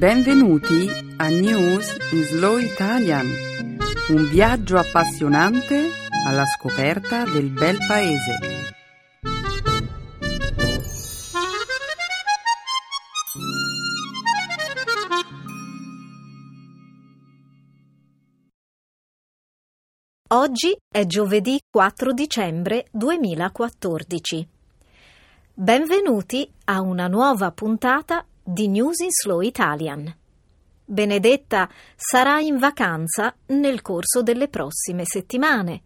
Benvenuti 0.00 0.88
a 1.18 1.28
News 1.28 1.94
in 2.12 2.22
Slow 2.24 2.56
Italian, 2.56 3.26
un 4.08 4.30
viaggio 4.30 4.78
appassionante 4.78 5.90
alla 6.26 6.46
scoperta 6.46 7.24
del 7.24 7.50
bel 7.50 7.76
paese. 7.86 8.38
Oggi 20.28 20.74
è 20.90 21.04
giovedì 21.04 21.60
4 21.70 22.14
dicembre 22.14 22.86
2014. 22.90 24.48
Benvenuti 25.52 26.50
a 26.64 26.80
una 26.80 27.06
nuova 27.06 27.52
puntata 27.52 28.24
di 28.52 28.66
News 28.66 28.98
in 28.98 29.10
Slow 29.10 29.42
Italian. 29.42 30.12
Benedetta 30.84 31.70
sarà 31.94 32.40
in 32.40 32.58
vacanza 32.58 33.32
nel 33.46 33.80
corso 33.80 34.22
delle 34.22 34.48
prossime 34.48 35.04
settimane 35.04 35.82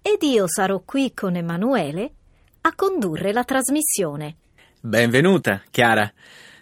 ed 0.00 0.22
io 0.22 0.44
sarò 0.46 0.82
qui 0.84 1.12
con 1.12 1.34
Emanuele 1.34 2.12
a 2.60 2.74
condurre 2.76 3.32
la 3.32 3.42
trasmissione. 3.42 4.36
Benvenuta, 4.80 5.62
Chiara. 5.68 6.10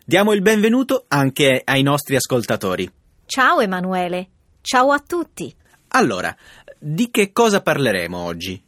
Diamo 0.03 0.33
il 0.33 0.41
benvenuto 0.41 1.05
anche 1.09 1.61
ai 1.63 1.83
nostri 1.83 2.17
ascoltatori. 2.17 2.91
Ciao 3.27 3.61
Emanuele, 3.61 4.29
ciao 4.63 4.93
a 4.93 4.99
tutti. 4.99 5.55
Allora, 5.89 6.35
di 6.79 7.11
che 7.11 7.33
cosa 7.33 7.61
parleremo 7.61 8.17
oggi? 8.17 8.65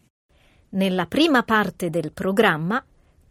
Nella 0.73 1.07
prima 1.07 1.43
parte 1.43 1.89
del 1.89 2.13
programma 2.13 2.85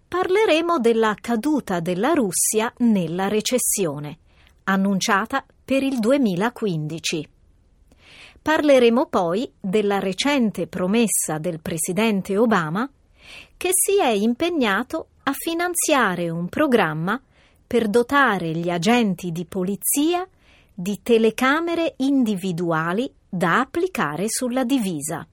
parleremo 0.09 0.79
della 0.79 1.15
caduta 1.21 1.79
della 1.81 2.13
Russia 2.13 2.73
nella 2.77 3.27
recessione, 3.27 4.17
annunciata 4.63 5.45
per 5.63 5.83
il 5.83 5.99
2015. 5.99 7.29
Parleremo 8.41 9.05
poi 9.05 9.51
della 9.59 9.99
recente 9.99 10.65
promessa 10.65 11.37
del 11.37 11.59
presidente 11.59 12.37
Obama 12.37 12.89
che 13.55 13.69
si 13.71 14.01
è 14.01 14.09
impegnato 14.09 15.09
a 15.23 15.33
finanziare 15.33 16.31
un 16.31 16.49
programma 16.49 17.21
per 17.67 17.87
dotare 17.87 18.49
gli 18.53 18.71
agenti 18.71 19.31
di 19.31 19.45
polizia 19.45 20.27
di 20.73 21.01
telecamere 21.03 21.93
individuali 21.97 23.13
da 23.29 23.59
applicare 23.59 24.25
sulla 24.27 24.63
divisa. 24.63 25.27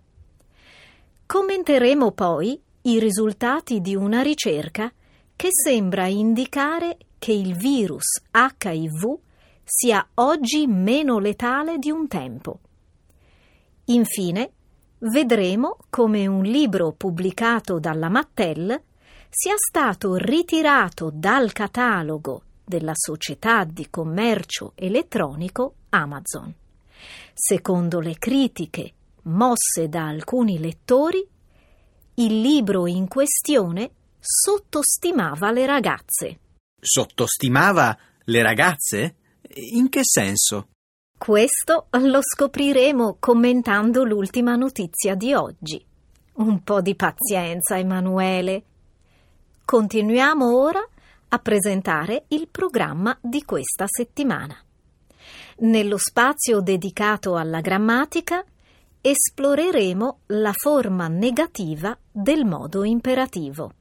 Commenteremo 1.25 2.11
poi 2.11 2.61
i 2.87 3.01
risultati 3.01 3.81
di 3.81 3.97
una 3.97 4.23
ricerca 4.23 4.93
che 5.35 5.49
sembra 5.51 6.07
indicare 6.07 6.99
che 7.19 7.33
il 7.33 7.57
virus 7.57 8.23
HIV 8.33 9.19
sia 9.65 10.07
oggi 10.15 10.69
meno 10.69 11.19
letale 11.19 11.79
di 11.79 11.91
un 11.91 12.07
tempo. 12.07 12.61
Infine, 13.87 14.53
vedremo 14.99 15.79
come 15.91 16.29
un 16.29 16.45
libro 16.45 16.93
pubblicato 16.93 17.81
dalla 17.81 18.09
Mattel 18.09 18.81
sia 19.29 19.55
stato 19.57 20.15
ritirato 20.15 21.11
dal 21.13 21.51
catalogo 21.51 22.43
della 22.65 22.95
società 22.95 23.65
di 23.65 23.91
commercio 23.91 24.73
elettronico 24.77 25.75
Amazon. 25.89 26.55
Secondo 27.35 27.99
le 27.99 28.17
critiche 28.17 28.93
mosse 29.23 29.89
da 29.89 30.07
alcuni 30.07 30.61
lettori, 30.61 31.29
il 32.19 32.41
libro 32.41 32.87
in 32.87 33.09
questione 33.09 33.91
sottostimava 34.19 35.51
le 35.51 35.67
ragazze. 35.67 36.39
Sottostimava 36.81 37.97
le 38.25 38.43
ragazze? 38.43 39.17
In 39.73 39.89
che 39.91 40.01
senso? 40.03 40.69
Questo 41.19 41.87
lo 41.91 42.21
scopriremo 42.23 43.17
commentando 43.19 44.05
l'ultima 44.05 44.57
notizia 44.57 45.15
di 45.15 45.35
oggi. 45.35 45.85
Un 46.35 46.63
po' 46.63 46.81
di 46.81 46.95
pazienza, 46.95 47.79
Emanuele. 47.79 48.63
Continuiamo 49.65 50.57
ora 50.57 50.87
a 51.29 51.39
presentare 51.39 52.25
il 52.29 52.49
programma 52.49 53.17
di 53.21 53.45
questa 53.45 53.85
settimana. 53.87 54.57
Nello 55.59 55.99
spazio 55.99 56.61
dedicato 56.61 57.37
alla 57.37 57.61
grammatica 57.61 58.45
esploreremo 59.09 60.23
la 60.27 60.53
forma 60.53 61.07
negativa 61.07 61.97
del 62.11 62.45
modo 62.45 62.83
imperativo. 62.83 63.73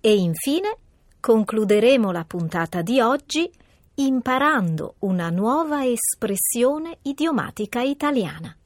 E 0.00 0.16
infine 0.16 0.76
concluderemo 1.20 2.10
la 2.10 2.24
puntata 2.24 2.82
di 2.82 3.00
oggi 3.00 3.48
imparando 3.94 4.96
una 5.00 5.30
nuova 5.30 5.86
espressione 5.86 6.98
idiomatica 7.02 7.80
italiana. 7.82 8.56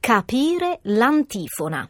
Capire 0.00 0.80
l'antifona. 0.82 1.88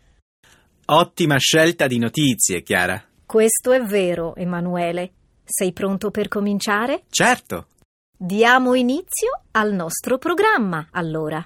Ottima 0.89 1.39
scelta 1.39 1.87
di 1.87 1.99
notizie, 1.99 2.63
Chiara. 2.63 3.03
Questo 3.25 3.73
è 3.73 3.81
vero, 3.81 4.37
Emanuele. 4.37 5.13
Sei 5.45 5.73
pronto 5.73 6.11
per 6.11 6.29
cominciare? 6.29 7.05
Certo. 7.09 7.69
Diamo 8.15 8.75
inizio 8.75 9.31
al 9.53 9.73
nostro 9.73 10.19
programma, 10.19 10.89
allora. 10.91 11.43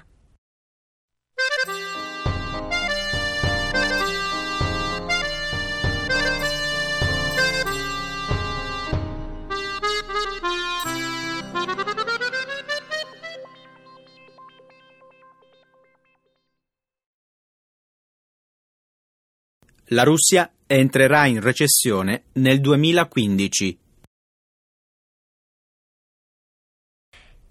La 19.93 20.03
Russia 20.03 20.49
entrerà 20.67 21.25
in 21.25 21.41
recessione 21.41 22.23
nel 22.35 22.61
2015. 22.61 23.79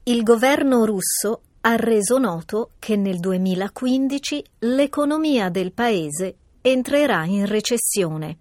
Il 0.05 0.22
governo 0.22 0.87
russo 0.87 1.43
ha 1.62 1.76
reso 1.76 2.16
noto 2.19 2.71
che 2.78 2.97
nel 2.97 3.21
2015 3.21 4.44
l'economia 4.60 5.50
del 5.50 5.72
paese 5.72 6.37
entrerà 6.62 7.25
in 7.25 7.44
recessione. 7.47 8.38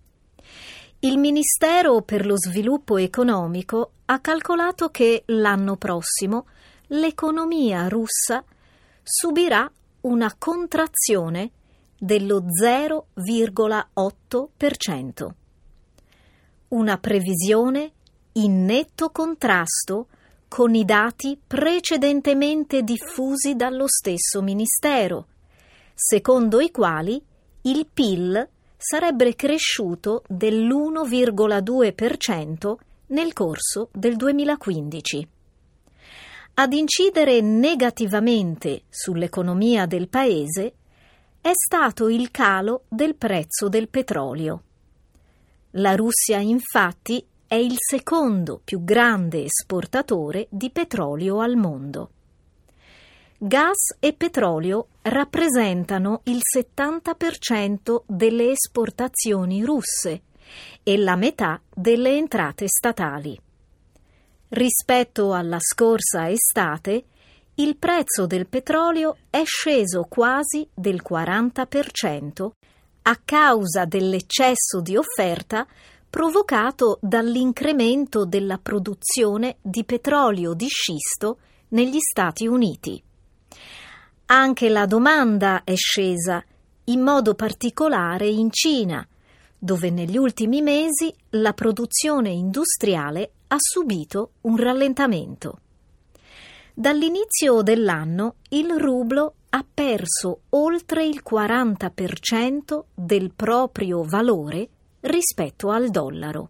Il 1.00 1.18
Ministero 1.18 2.02
per 2.02 2.26
lo 2.26 2.38
sviluppo 2.38 2.96
economico 2.98 3.92
ha 4.06 4.20
calcolato 4.20 4.90
che 4.90 5.24
l'anno 5.28 5.76
prossimo 5.76 6.48
l'economia 6.88 7.88
russa 7.88 8.44
subirà 9.04 9.70
una 10.02 10.34
contrazione 10.38 11.52
dello 11.98 12.44
0,8%. 12.44 15.30
Una 16.70 16.98
previsione 16.98 17.92
in 18.34 18.66
netto 18.66 19.10
contrasto 19.10 20.08
con 20.50 20.76
i 20.76 20.84
dati 20.84 21.40
precedentemente 21.46 22.84
diffusi 22.84 23.56
dallo 23.56 23.86
stesso 23.88 24.42
Ministero, 24.42 25.28
secondo 25.94 26.60
i 26.60 26.72
quali 26.72 27.24
il 27.62 27.88
PIL 27.92 28.48
sarebbe 28.76 29.36
cresciuto 29.36 30.24
dell'1,2% 30.28 32.76
nel 33.08 33.34
corso 33.34 33.90
del 33.94 34.16
2015. 34.16 35.28
Ad 36.56 36.74
incidere 36.74 37.42
negativamente 37.42 38.86
sull'economia 38.90 39.86
del 39.86 40.10
Paese 40.10 40.74
è 41.40 41.52
stato 41.54 42.10
il 42.10 42.32
calo 42.32 42.86
del 42.90 43.16
prezzo 43.16 43.70
del 43.70 43.88
petrolio. 43.88 44.64
La 45.72 45.96
Russia 45.96 46.40
infatti 46.40 47.24
è 47.50 47.56
il 47.56 47.78
secondo 47.78 48.62
più 48.64 48.84
grande 48.84 49.44
esportatore 49.46 50.46
di 50.52 50.70
petrolio 50.70 51.40
al 51.40 51.56
mondo. 51.56 52.12
Gas 53.40 53.96
e 53.98 54.14
petrolio 54.14 54.90
rappresentano 55.02 56.22
il 56.26 56.42
70% 56.56 58.04
delle 58.06 58.52
esportazioni 58.52 59.64
russe 59.64 60.22
e 60.84 60.98
la 60.98 61.16
metà 61.16 61.60
delle 61.74 62.16
entrate 62.18 62.68
statali. 62.68 63.36
Rispetto 64.50 65.34
alla 65.34 65.60
scorsa 65.60 66.30
estate, 66.30 67.04
il 67.56 67.78
prezzo 67.78 68.28
del 68.28 68.46
petrolio 68.46 69.18
è 69.32 69.42
sceso 69.44 70.04
quasi 70.04 70.70
del 70.72 71.02
40% 71.02 72.50
a 73.02 73.20
causa 73.26 73.86
dell'eccesso 73.86 74.82
di 74.82 74.96
offerta 74.96 75.66
provocato 76.10 76.98
dall'incremento 77.02 78.26
della 78.26 78.58
produzione 78.58 79.58
di 79.62 79.84
petrolio 79.84 80.54
di 80.54 80.68
scisto 80.68 81.38
negli 81.70 82.00
Stati 82.00 82.48
Uniti. 82.48 83.02
Anche 84.26 84.70
la 84.70 84.86
domanda 84.86 85.64
è 85.64 85.76
scesa, 85.76 86.44
in 86.86 87.02
modo 87.02 87.36
particolare 87.36 88.28
in 88.28 88.50
Cina, 88.52 89.08
dove 89.58 89.92
negli 89.92 90.18
ultimi 90.18 90.62
mesi 90.62 91.14
la 91.32 91.54
produzione 91.54 92.30
industriale 92.30 93.32
ha 93.48 93.58
subito 93.60 94.32
un 94.42 94.58
rallentamento. 94.58 95.60
Dall'inizio 96.74 97.62
dell'anno 97.62 98.36
il 98.50 98.72
rublo 98.80 99.34
ha 99.50 99.66
perso 99.72 100.42
oltre 100.50 101.06
il 101.06 101.22
40% 101.30 102.84
del 102.96 103.34
proprio 103.36 104.04
valore 104.04 104.70
rispetto 105.02 105.70
al 105.70 105.90
dollaro. 105.90 106.50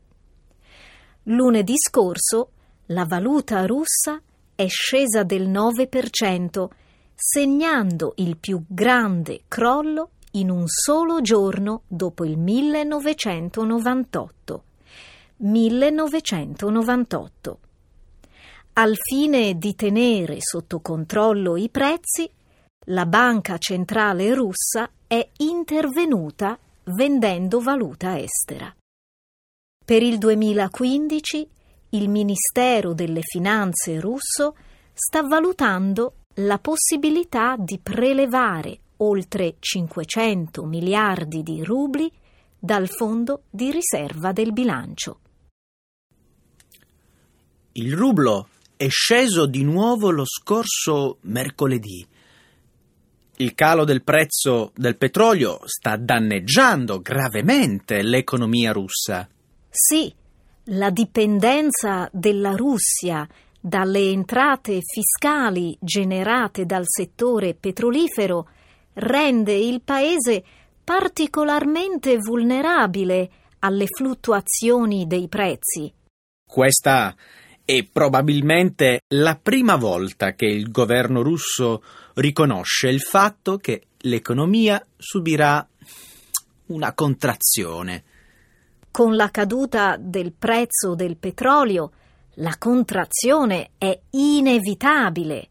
Lunedì 1.23 1.73
scorso 1.77 2.51
la 2.87 3.05
valuta 3.05 3.65
russa 3.65 4.21
è 4.55 4.67
scesa 4.67 5.23
del 5.23 5.49
9%, 5.49 6.67
segnando 7.13 8.13
il 8.17 8.37
più 8.37 8.63
grande 8.67 9.41
crollo 9.47 10.09
in 10.31 10.49
un 10.49 10.67
solo 10.67 11.21
giorno 11.21 11.83
dopo 11.87 12.25
il 12.25 12.37
1998. 12.37 14.63
1998. 15.37 17.59
Al 18.73 18.95
fine 18.97 19.57
di 19.57 19.73
tenere 19.75 20.37
sotto 20.39 20.79
controllo 20.79 21.55
i 21.57 21.69
prezzi, 21.69 22.29
la 22.85 23.05
banca 23.05 23.57
centrale 23.57 24.33
russa 24.33 24.89
è 25.05 25.27
intervenuta 25.37 26.57
vendendo 26.83 27.59
valuta 27.59 28.19
estera. 28.19 28.73
Per 29.85 30.03
il 30.03 30.17
2015 30.17 31.49
il 31.89 32.09
Ministero 32.09 32.93
delle 32.93 33.21
Finanze 33.21 33.99
russo 33.99 34.55
sta 34.93 35.21
valutando 35.23 36.17
la 36.35 36.59
possibilità 36.59 37.55
di 37.57 37.79
prelevare 37.79 38.79
oltre 38.97 39.55
500 39.59 40.63
miliardi 40.65 41.41
di 41.41 41.63
rubli 41.63 42.11
dal 42.57 42.87
fondo 42.87 43.43
di 43.49 43.71
riserva 43.71 44.31
del 44.31 44.51
bilancio. 44.51 45.19
Il 47.73 47.95
rublo 47.95 48.49
è 48.75 48.87
sceso 48.89 49.45
di 49.45 49.63
nuovo 49.63 50.09
lo 50.09 50.25
scorso 50.25 51.17
mercoledì. 51.21 52.05
Il 53.41 53.55
calo 53.55 53.85
del 53.85 54.03
prezzo 54.03 54.73
del 54.75 54.97
petrolio 54.97 55.61
sta 55.63 55.95
danneggiando 55.95 56.99
gravemente 56.99 58.01
l'economia 58.01 58.73
russa. 58.73 59.29
Sì, 59.69 60.13
la 60.65 60.89
dipendenza 60.89 62.09
della 62.11 62.51
Russia 62.51 63.25
dalle 63.57 64.09
entrate 64.09 64.79
fiscali 64.81 65.77
generate 65.79 66.65
dal 66.65 66.83
settore 66.85 67.53
petrolifero 67.53 68.49
rende 68.95 69.53
il 69.53 69.83
paese 69.83 70.43
particolarmente 70.83 72.17
vulnerabile 72.17 73.29
alle 73.59 73.85
fluttuazioni 73.85 75.07
dei 75.07 75.29
prezzi. 75.29 75.89
Questa 76.45 77.15
è 77.69 77.83
probabilmente 77.83 79.01
la 79.09 79.35
prima 79.39 79.75
volta 79.75 80.33
che 80.33 80.47
il 80.47 80.71
governo 80.71 81.21
russo 81.21 81.83
riconosce 82.15 82.87
il 82.89 82.99
fatto 82.99 83.57
che 83.57 83.83
l'economia 83.99 84.83
subirà 84.97 85.67
una 86.65 86.93
contrazione. 86.95 88.03
Con 88.89 89.15
la 89.15 89.29
caduta 89.29 89.97
del 89.99 90.33
prezzo 90.33 90.95
del 90.95 91.15
petrolio, 91.17 91.91
la 92.37 92.55
contrazione 92.57 93.69
è 93.77 93.99
inevitabile. 94.09 95.49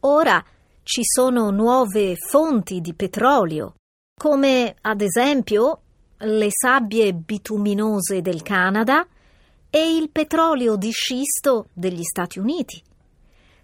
Ora 0.00 0.44
ci 0.82 1.02
sono 1.04 1.50
nuove 1.50 2.16
fonti 2.16 2.80
di 2.80 2.92
petrolio, 2.92 3.74
come 4.20 4.74
ad 4.80 5.00
esempio 5.00 5.80
le 6.18 6.48
sabbie 6.50 7.14
bituminose 7.14 8.20
del 8.20 8.42
Canada 8.42 9.06
e 9.70 9.96
il 9.96 10.10
petrolio 10.10 10.74
di 10.76 10.90
scisto 10.90 11.68
degli 11.72 12.02
Stati 12.02 12.40
Uniti. 12.40 12.82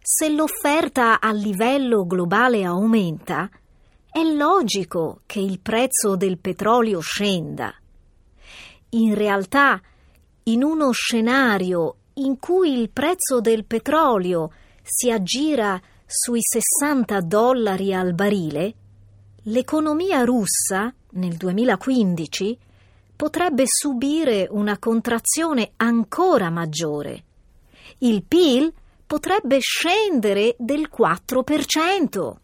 Se 0.00 0.28
l'offerta 0.28 1.20
a 1.20 1.32
livello 1.32 2.06
globale 2.06 2.62
aumenta, 2.62 3.50
è 4.08 4.22
logico 4.22 5.22
che 5.26 5.40
il 5.40 5.58
prezzo 5.58 6.14
del 6.14 6.38
petrolio 6.38 7.00
scenda. 7.00 7.74
In 8.90 9.14
realtà, 9.14 9.82
in 10.44 10.62
uno 10.62 10.92
scenario 10.92 11.96
in 12.14 12.38
cui 12.38 12.80
il 12.80 12.88
prezzo 12.90 13.40
del 13.40 13.64
petrolio 13.64 14.52
si 14.82 15.10
aggira 15.10 15.78
sui 16.06 16.40
60 16.40 17.20
dollari 17.22 17.92
al 17.92 18.14
barile, 18.14 18.74
l'economia 19.42 20.22
russa 20.22 20.94
nel 21.10 21.36
2015 21.36 22.58
potrebbe 23.16 23.64
subire 23.66 24.46
una 24.50 24.78
contrazione 24.78 25.72
ancora 25.76 26.50
maggiore. 26.50 27.24
Il 27.98 28.22
PIL 28.22 28.72
potrebbe 29.06 29.58
scendere 29.60 30.54
del 30.58 30.90
4%. 30.94 32.34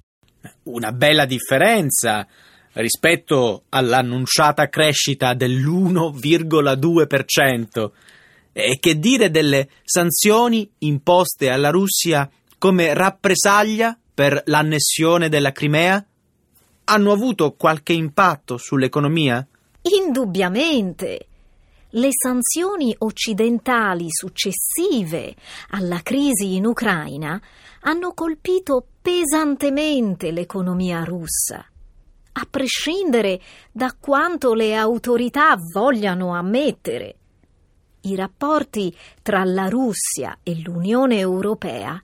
Una 0.64 0.92
bella 0.92 1.26
differenza 1.26 2.26
rispetto 2.72 3.64
all'annunciata 3.68 4.68
crescita 4.68 5.34
dell'1,2%. 5.34 7.90
E 8.54 8.78
che 8.80 8.98
dire 8.98 9.30
delle 9.30 9.68
sanzioni 9.84 10.68
imposte 10.78 11.50
alla 11.50 11.70
Russia 11.70 12.28
come 12.58 12.92
rappresaglia 12.94 13.96
per 14.14 14.42
l'annessione 14.46 15.28
della 15.28 15.52
Crimea? 15.52 16.02
Hanno 16.84 17.12
avuto 17.12 17.52
qualche 17.52 17.92
impatto 17.92 18.56
sull'economia? 18.56 19.46
Indubbiamente. 19.82 21.26
Le 21.90 22.08
sanzioni 22.10 22.94
occidentali 22.98 24.06
successive 24.08 25.34
alla 25.70 26.00
crisi 26.02 26.54
in 26.56 26.66
Ucraina 26.66 27.40
hanno 27.80 28.12
colpito 28.14 28.86
pesantemente 29.02 30.30
l'economia 30.30 31.04
russa. 31.04 31.66
A 32.34 32.46
prescindere 32.48 33.40
da 33.70 33.94
quanto 33.98 34.54
le 34.54 34.74
autorità 34.74 35.54
vogliano 35.74 36.32
ammettere, 36.32 37.16
i 38.02 38.16
rapporti 38.16 38.96
tra 39.22 39.44
la 39.44 39.68
Russia 39.68 40.38
e 40.42 40.60
l'Unione 40.60 41.18
Europea 41.18 42.02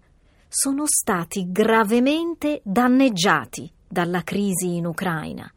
sono 0.49 0.85
stati 0.87 1.51
gravemente 1.51 2.61
danneggiati 2.63 3.71
dalla 3.87 4.23
crisi 4.23 4.77
in 4.77 4.87
Ucraina. 4.87 5.51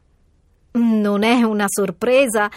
Non 0.72 1.22
è 1.22 1.42
una 1.42 1.66
sorpresa 1.68 2.50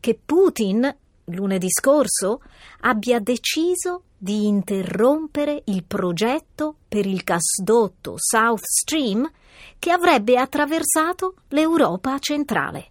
che 0.00 0.18
Putin, 0.24 0.96
lunedì 1.24 1.68
scorso, 1.70 2.40
abbia 2.80 3.20
deciso 3.20 4.04
di 4.16 4.46
interrompere 4.46 5.62
il 5.66 5.84
progetto 5.84 6.76
per 6.88 7.06
il 7.06 7.22
gasdotto 7.22 8.14
South 8.16 8.64
Stream 8.64 9.30
che 9.78 9.90
avrebbe 9.90 10.36
attraversato 10.38 11.34
l'Europa 11.48 12.18
centrale. 12.18 12.90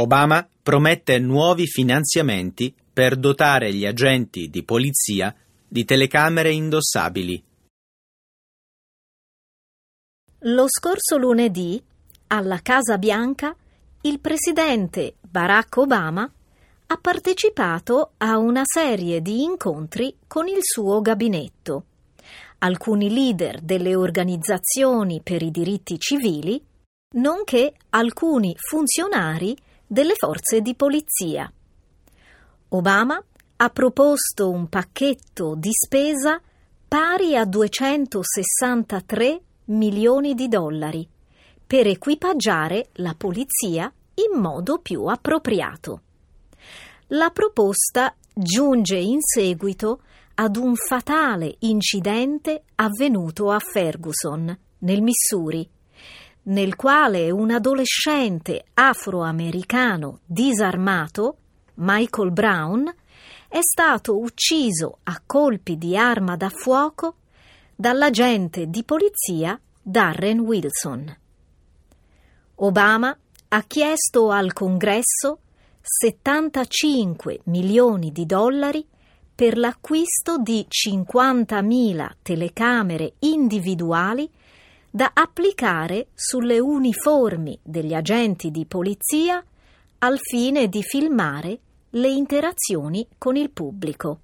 Obama 0.00 0.48
promette 0.62 1.18
nuovi 1.18 1.66
finanziamenti 1.66 2.72
per 2.92 3.16
dotare 3.16 3.74
gli 3.74 3.84
agenti 3.84 4.48
di 4.48 4.62
polizia 4.62 5.34
di 5.66 5.84
telecamere 5.84 6.52
indossabili. 6.52 7.42
Lo 10.42 10.66
scorso 10.68 11.16
lunedì, 11.16 11.82
alla 12.28 12.60
Casa 12.62 12.96
Bianca, 12.96 13.56
il 14.02 14.20
presidente 14.20 15.16
Barack 15.20 15.76
Obama 15.78 16.30
ha 16.90 16.96
partecipato 16.96 18.12
a 18.18 18.38
una 18.38 18.62
serie 18.64 19.20
di 19.20 19.42
incontri 19.42 20.16
con 20.28 20.46
il 20.46 20.60
suo 20.60 21.00
gabinetto. 21.00 21.84
Alcuni 22.58 23.12
leader 23.12 23.60
delle 23.60 23.96
organizzazioni 23.96 25.20
per 25.22 25.42
i 25.42 25.50
diritti 25.50 25.98
civili, 25.98 26.64
nonché 27.16 27.72
alcuni 27.90 28.54
funzionari 28.56 29.56
delle 29.88 30.14
forze 30.14 30.60
di 30.60 30.76
polizia. 30.76 31.50
Obama 32.68 33.20
ha 33.56 33.70
proposto 33.70 34.50
un 34.50 34.68
pacchetto 34.68 35.54
di 35.56 35.70
spesa 35.72 36.40
pari 36.86 37.36
a 37.36 37.44
263 37.44 39.40
milioni 39.64 40.34
di 40.34 40.46
dollari 40.48 41.08
per 41.66 41.86
equipaggiare 41.86 42.90
la 42.94 43.14
polizia 43.16 43.92
in 44.14 44.38
modo 44.40 44.78
più 44.78 45.04
appropriato. 45.04 46.02
La 47.08 47.30
proposta 47.30 48.14
giunge 48.32 48.96
in 48.96 49.20
seguito 49.20 50.02
ad 50.34 50.56
un 50.56 50.74
fatale 50.74 51.56
incidente 51.60 52.64
avvenuto 52.76 53.50
a 53.50 53.58
Ferguson, 53.58 54.56
nel 54.78 55.02
Missouri, 55.02 55.68
nel 56.48 56.76
quale 56.76 57.30
un 57.30 57.50
adolescente 57.50 58.64
afroamericano 58.74 60.20
disarmato, 60.24 61.36
Michael 61.74 62.32
Brown, 62.32 62.94
è 63.48 63.60
stato 63.60 64.18
ucciso 64.18 64.98
a 65.04 65.22
colpi 65.24 65.76
di 65.76 65.96
arma 65.96 66.36
da 66.36 66.50
fuoco 66.50 67.16
dall'agente 67.74 68.68
di 68.68 68.82
polizia 68.82 69.58
Darren 69.80 70.40
Wilson. 70.40 71.16
Obama 72.56 73.16
ha 73.48 73.62
chiesto 73.62 74.30
al 74.30 74.52
Congresso 74.52 75.40
75 75.80 77.40
milioni 77.44 78.10
di 78.10 78.26
dollari 78.26 78.86
per 79.34 79.56
l'acquisto 79.56 80.38
di 80.38 80.66
50.000 80.68 82.10
telecamere 82.22 83.14
individuali 83.20 84.28
da 84.98 85.12
applicare 85.14 86.08
sulle 86.12 86.58
uniformi 86.58 87.56
degli 87.62 87.94
agenti 87.94 88.50
di 88.50 88.66
polizia 88.66 89.40
al 89.98 90.18
fine 90.18 90.66
di 90.66 90.82
filmare 90.82 91.60
le 91.90 92.08
interazioni 92.08 93.06
con 93.16 93.36
il 93.36 93.50
pubblico. 93.50 94.22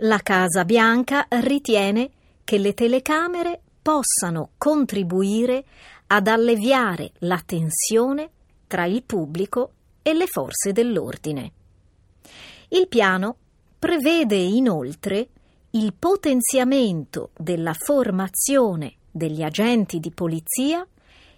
La 0.00 0.18
Casa 0.18 0.64
Bianca 0.64 1.28
ritiene 1.28 2.10
che 2.42 2.58
le 2.58 2.74
telecamere 2.74 3.60
possano 3.80 4.50
contribuire 4.58 5.64
ad 6.08 6.26
alleviare 6.26 7.12
la 7.18 7.40
tensione 7.46 8.30
tra 8.66 8.86
il 8.86 9.04
pubblico 9.04 9.70
e 10.02 10.14
le 10.14 10.26
forze 10.26 10.72
dell'ordine. 10.72 11.52
Il 12.70 12.88
piano 12.88 13.36
prevede 13.78 14.34
inoltre 14.34 15.28
il 15.70 15.94
potenziamento 15.96 17.30
della 17.36 17.72
formazione 17.72 18.96
degli 19.14 19.42
agenti 19.42 20.00
di 20.00 20.10
polizia 20.10 20.84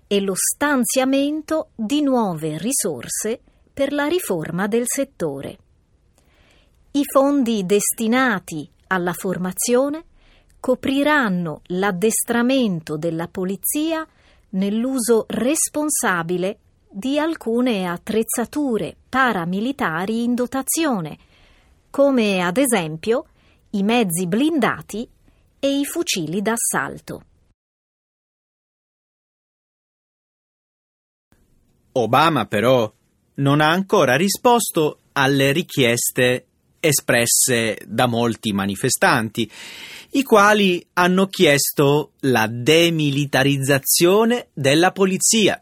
e 0.06 0.20
lo 0.20 0.32
stanziamento 0.34 1.68
di 1.74 2.00
nuove 2.00 2.56
risorse 2.56 3.38
per 3.70 3.92
la 3.92 4.06
riforma 4.06 4.66
del 4.66 4.84
settore. 4.86 5.58
I 6.92 7.02
fondi 7.04 7.66
destinati 7.66 8.66
alla 8.86 9.12
formazione 9.12 10.04
copriranno 10.58 11.60
l'addestramento 11.66 12.96
della 12.96 13.28
polizia 13.28 14.06
nell'uso 14.50 15.26
responsabile 15.28 16.58
di 16.88 17.18
alcune 17.18 17.86
attrezzature 17.86 18.96
paramilitari 19.06 20.22
in 20.22 20.34
dotazione, 20.34 21.18
come 21.90 22.40
ad 22.40 22.56
esempio 22.56 23.26
i 23.70 23.82
mezzi 23.82 24.26
blindati 24.26 25.06
e 25.58 25.78
i 25.78 25.84
fucili 25.84 26.40
d'assalto. 26.40 27.25
Obama 31.98 32.46
però 32.46 32.92
non 33.34 33.60
ha 33.60 33.70
ancora 33.70 34.16
risposto 34.16 35.00
alle 35.12 35.52
richieste 35.52 36.46
espresse 36.78 37.78
da 37.86 38.06
molti 38.06 38.52
manifestanti, 38.52 39.50
i 40.10 40.22
quali 40.22 40.86
hanno 40.94 41.26
chiesto 41.26 42.12
la 42.20 42.46
demilitarizzazione 42.46 44.48
della 44.52 44.92
polizia. 44.92 45.60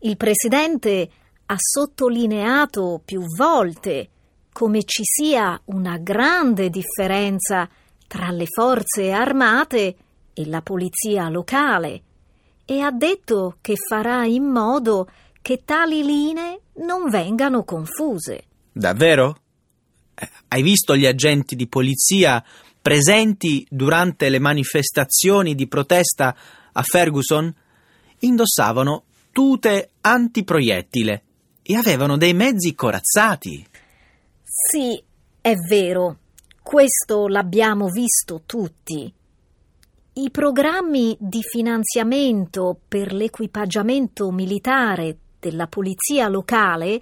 Il 0.00 0.16
presidente 0.16 1.10
ha 1.46 1.56
sottolineato 1.58 3.00
più 3.04 3.24
volte 3.36 4.08
come 4.52 4.84
ci 4.84 5.02
sia 5.04 5.60
una 5.66 5.98
grande 5.98 6.70
differenza 6.70 7.68
tra 8.06 8.30
le 8.30 8.46
forze 8.46 9.10
armate 9.10 9.96
e 10.34 10.46
la 10.46 10.62
polizia 10.62 11.28
locale 11.28 12.02
e 12.72 12.80
ha 12.80 12.90
detto 12.90 13.58
che 13.60 13.74
farà 13.76 14.24
in 14.24 14.44
modo 14.44 15.06
che 15.42 15.62
tali 15.62 16.02
linee 16.02 16.60
non 16.76 17.10
vengano 17.10 17.64
confuse. 17.64 18.44
Davvero? 18.72 19.36
Eh, 20.14 20.30
hai 20.48 20.62
visto 20.62 20.96
gli 20.96 21.04
agenti 21.04 21.54
di 21.54 21.66
polizia 21.66 22.42
presenti 22.80 23.66
durante 23.68 24.30
le 24.30 24.38
manifestazioni 24.38 25.54
di 25.54 25.68
protesta 25.68 26.34
a 26.72 26.82
Ferguson? 26.82 27.54
Indossavano 28.20 29.04
tute 29.32 29.90
antiproiettile 30.00 31.22
e 31.60 31.76
avevano 31.76 32.16
dei 32.16 32.32
mezzi 32.32 32.74
corazzati. 32.74 33.66
Sì, 34.42 35.02
è 35.42 35.54
vero. 35.68 36.20
Questo 36.62 37.28
l'abbiamo 37.28 37.88
visto 37.88 38.44
tutti. 38.46 39.12
I 40.14 40.30
programmi 40.30 41.16
di 41.18 41.40
finanziamento 41.40 42.78
per 42.86 43.14
l'equipaggiamento 43.14 44.30
militare 44.30 45.16
della 45.40 45.66
polizia 45.68 46.28
locale 46.28 47.00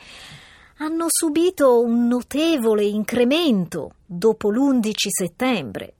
hanno 0.76 1.07
subito 1.09 1.83
un 1.83 2.07
notevole 2.07 2.85
incremento 2.85 3.95
dopo 4.07 4.52
l'11 4.52 4.93
settembre. 5.09 5.93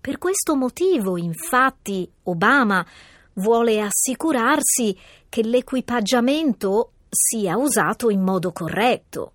Per 0.00 0.18
questo 0.18 0.54
motivo, 0.54 1.16
infatti, 1.16 2.08
Obama 2.24 2.86
vuole 3.32 3.80
assicurarsi 3.80 4.96
che 5.28 5.42
l'equipaggiamento 5.42 6.92
sia 7.08 7.56
usato 7.56 8.08
in 8.08 8.20
modo 8.20 8.52
corretto. 8.52 9.32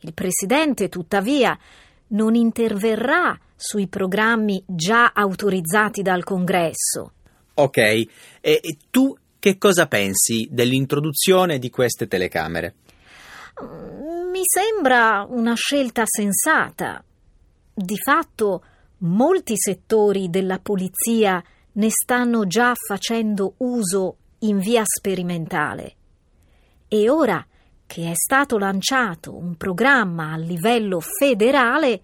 Il 0.00 0.12
Presidente, 0.12 0.90
tuttavia, 0.90 1.58
non 2.08 2.34
interverrà 2.34 3.34
sui 3.58 3.88
programmi 3.88 4.62
già 4.64 5.10
autorizzati 5.12 6.00
dal 6.00 6.22
Congresso. 6.22 7.12
Ok, 7.54 7.76
e 8.40 8.60
tu 8.88 9.16
che 9.40 9.58
cosa 9.58 9.88
pensi 9.88 10.46
dell'introduzione 10.48 11.58
di 11.58 11.68
queste 11.70 12.06
telecamere? 12.06 12.74
Mm, 13.62 14.30
mi 14.30 14.42
sembra 14.44 15.26
una 15.28 15.54
scelta 15.54 16.04
sensata. 16.06 17.02
Di 17.74 17.96
fatto, 17.96 18.64
molti 18.98 19.54
settori 19.56 20.30
della 20.30 20.60
polizia 20.60 21.42
ne 21.72 21.88
stanno 21.90 22.46
già 22.46 22.72
facendo 22.74 23.54
uso 23.58 24.16
in 24.40 24.58
via 24.58 24.82
sperimentale. 24.84 25.94
E 26.86 27.10
ora 27.10 27.44
che 27.86 28.10
è 28.10 28.14
stato 28.14 28.58
lanciato 28.58 29.34
un 29.34 29.56
programma 29.56 30.32
a 30.32 30.36
livello 30.36 31.00
federale, 31.00 32.02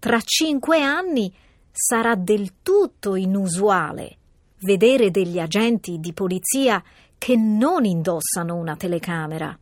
tra 0.00 0.20
cinque 0.22 0.82
anni 0.82 1.32
sarà 1.70 2.16
del 2.16 2.54
tutto 2.62 3.14
inusuale 3.14 4.16
vedere 4.62 5.10
degli 5.10 5.38
agenti 5.38 6.00
di 6.00 6.12
polizia 6.12 6.82
che 7.16 7.36
non 7.36 7.84
indossano 7.84 8.56
una 8.56 8.76
telecamera. 8.76 9.56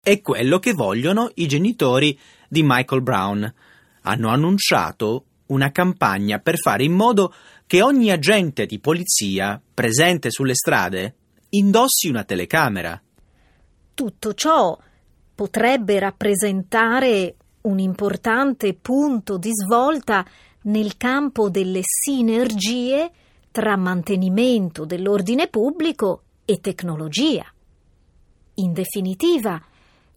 È 0.00 0.20
quello 0.20 0.58
che 0.58 0.72
vogliono 0.72 1.30
i 1.34 1.46
genitori 1.46 2.18
di 2.48 2.62
Michael 2.62 3.02
Brown. 3.02 3.54
Hanno 4.02 4.28
annunciato 4.28 5.24
una 5.46 5.70
campagna 5.70 6.38
per 6.40 6.58
fare 6.58 6.84
in 6.84 6.92
modo 6.92 7.32
che 7.66 7.82
ogni 7.82 8.10
agente 8.10 8.66
di 8.66 8.78
polizia 8.78 9.60
presente 9.72 10.30
sulle 10.30 10.54
strade 10.54 11.14
indossi 11.50 12.08
una 12.08 12.24
telecamera. 12.24 13.00
Tutto 13.94 14.34
ciò 14.34 14.76
potrebbe 15.34 15.98
rappresentare 15.98 17.34
un 17.66 17.78
importante 17.78 18.74
punto 18.74 19.36
di 19.38 19.50
svolta 19.52 20.24
nel 20.62 20.96
campo 20.96 21.50
delle 21.50 21.80
sinergie 21.82 23.10
tra 23.50 23.76
mantenimento 23.76 24.84
dell'ordine 24.84 25.48
pubblico 25.48 26.22
e 26.44 26.60
tecnologia. 26.60 27.44
In 28.54 28.72
definitiva, 28.72 29.60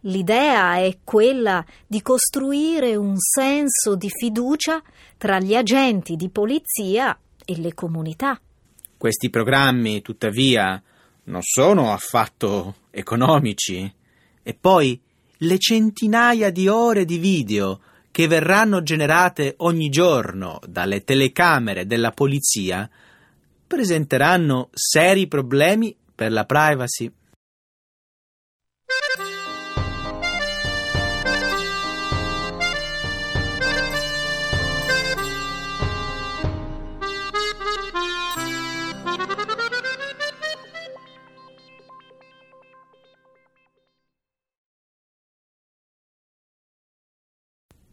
l'idea 0.01 0.77
è 0.77 0.98
quella 1.03 1.63
di 1.86 2.01
costruire 2.01 2.96
un 2.96 3.15
senso 3.18 3.96
di 3.96 4.10
fiducia 4.10 4.82
tra 5.18 5.39
gli 5.39 5.56
agenti 5.56 6.15
di 6.15 6.29
polizia 6.29 7.18
e 7.44 7.60
le 7.60 7.74
comunità. 7.74 8.39
Questi 8.98 9.29
programmi, 9.29 10.01
tuttavia, 10.01 10.82
non 11.25 11.41
sono 11.41 11.91
affatto 11.91 12.75
economici. 12.91 13.94
E 14.41 14.53
poi 14.53 15.00
le 15.39 15.58
centinaia 15.58 16.50
di 16.50 16.67
ore 16.67 17.05
di 17.05 17.17
video 17.17 17.79
che 18.12 18.27
verranno 18.27 18.81
generate 18.81 19.53
ogni 19.58 19.89
giorno 19.89 20.60
dalle 20.67 21.03
telecamere 21.03 21.86
della 21.86 22.12
polizia 22.12 22.89
presenteranno 23.65 24.69
seri 24.74 25.27
problemi 25.27 25.96
per 26.13 26.31
la 26.31 26.43
privacy. 26.43 27.10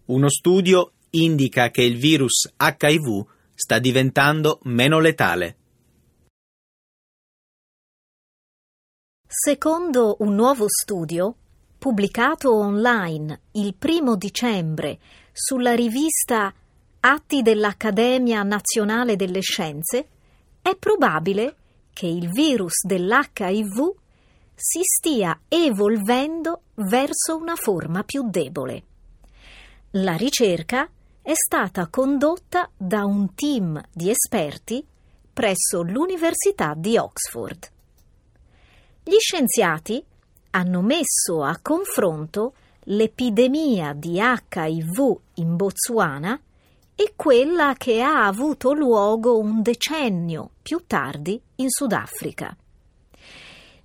Uno 0.06 0.28
studio 0.28 0.92
indica 1.10 1.70
che 1.70 1.82
il 1.82 1.96
virus 1.98 2.52
HIV 2.56 3.26
sta 3.54 3.80
diventando 3.80 4.60
meno 4.62 5.00
letale. 5.00 5.56
Secondo 9.26 10.14
un 10.20 10.36
nuovo 10.36 10.66
studio, 10.68 11.34
pubblicato 11.76 12.54
online 12.54 13.40
il 13.52 13.74
primo 13.74 14.14
dicembre 14.14 15.00
sulla 15.32 15.74
rivista 15.74 16.54
Atti 17.00 17.42
dell'Accademia 17.42 18.44
Nazionale 18.44 19.16
delle 19.16 19.40
Scienze, 19.40 20.08
è 20.62 20.76
probabile 20.76 21.56
che 21.92 22.06
il 22.06 22.30
virus 22.30 22.84
dell'HIV 22.86 23.92
si 24.54 24.80
stia 24.82 25.40
evolvendo 25.48 26.62
verso 26.74 27.36
una 27.36 27.56
forma 27.56 28.04
più 28.04 28.30
debole. 28.30 28.84
La 29.98 30.14
ricerca 30.14 30.86
è 31.22 31.32
stata 31.32 31.88
condotta 31.88 32.68
da 32.76 33.06
un 33.06 33.34
team 33.34 33.80
di 33.90 34.10
esperti 34.10 34.84
presso 35.32 35.80
l'Università 35.80 36.74
di 36.76 36.98
Oxford. 36.98 37.70
Gli 39.02 39.16
scienziati 39.16 40.04
hanno 40.50 40.82
messo 40.82 41.42
a 41.42 41.58
confronto 41.62 42.52
l'epidemia 42.80 43.94
di 43.94 44.18
HIV 44.18 45.18
in 45.36 45.56
Botswana 45.56 46.38
e 46.94 47.14
quella 47.16 47.72
che 47.78 48.02
ha 48.02 48.26
avuto 48.26 48.74
luogo 48.74 49.38
un 49.38 49.62
decennio 49.62 50.50
più 50.60 50.84
tardi 50.86 51.40
in 51.54 51.70
Sudafrica. 51.70 52.54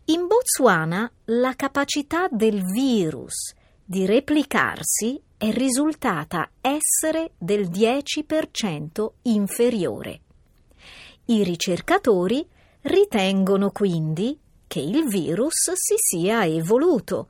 In 0.05 0.27
Botswana 0.27 1.09
la 1.25 1.53
capacità 1.55 2.27
del 2.29 2.65
virus 2.65 3.53
di 3.85 4.05
replicarsi 4.05 5.29
è 5.41 5.51
risultata 5.51 6.51
essere 6.61 7.31
del 7.35 7.67
10% 7.67 9.07
inferiore. 9.23 10.19
I 11.25 11.43
ricercatori 11.43 12.47
ritengono 12.81 13.71
quindi 13.71 14.37
che 14.67 14.81
il 14.81 15.07
virus 15.07 15.71
si 15.73 15.95
sia 15.97 16.45
evoluto, 16.45 17.29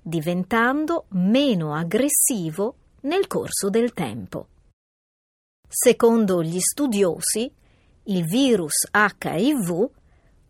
diventando 0.00 1.04
meno 1.10 1.74
aggressivo 1.74 2.76
nel 3.02 3.26
corso 3.26 3.68
del 3.68 3.92
tempo. 3.92 4.46
Secondo 5.68 6.42
gli 6.42 6.60
studiosi, 6.60 7.52
il 8.04 8.24
virus 8.24 8.88
HIV, 8.90 9.90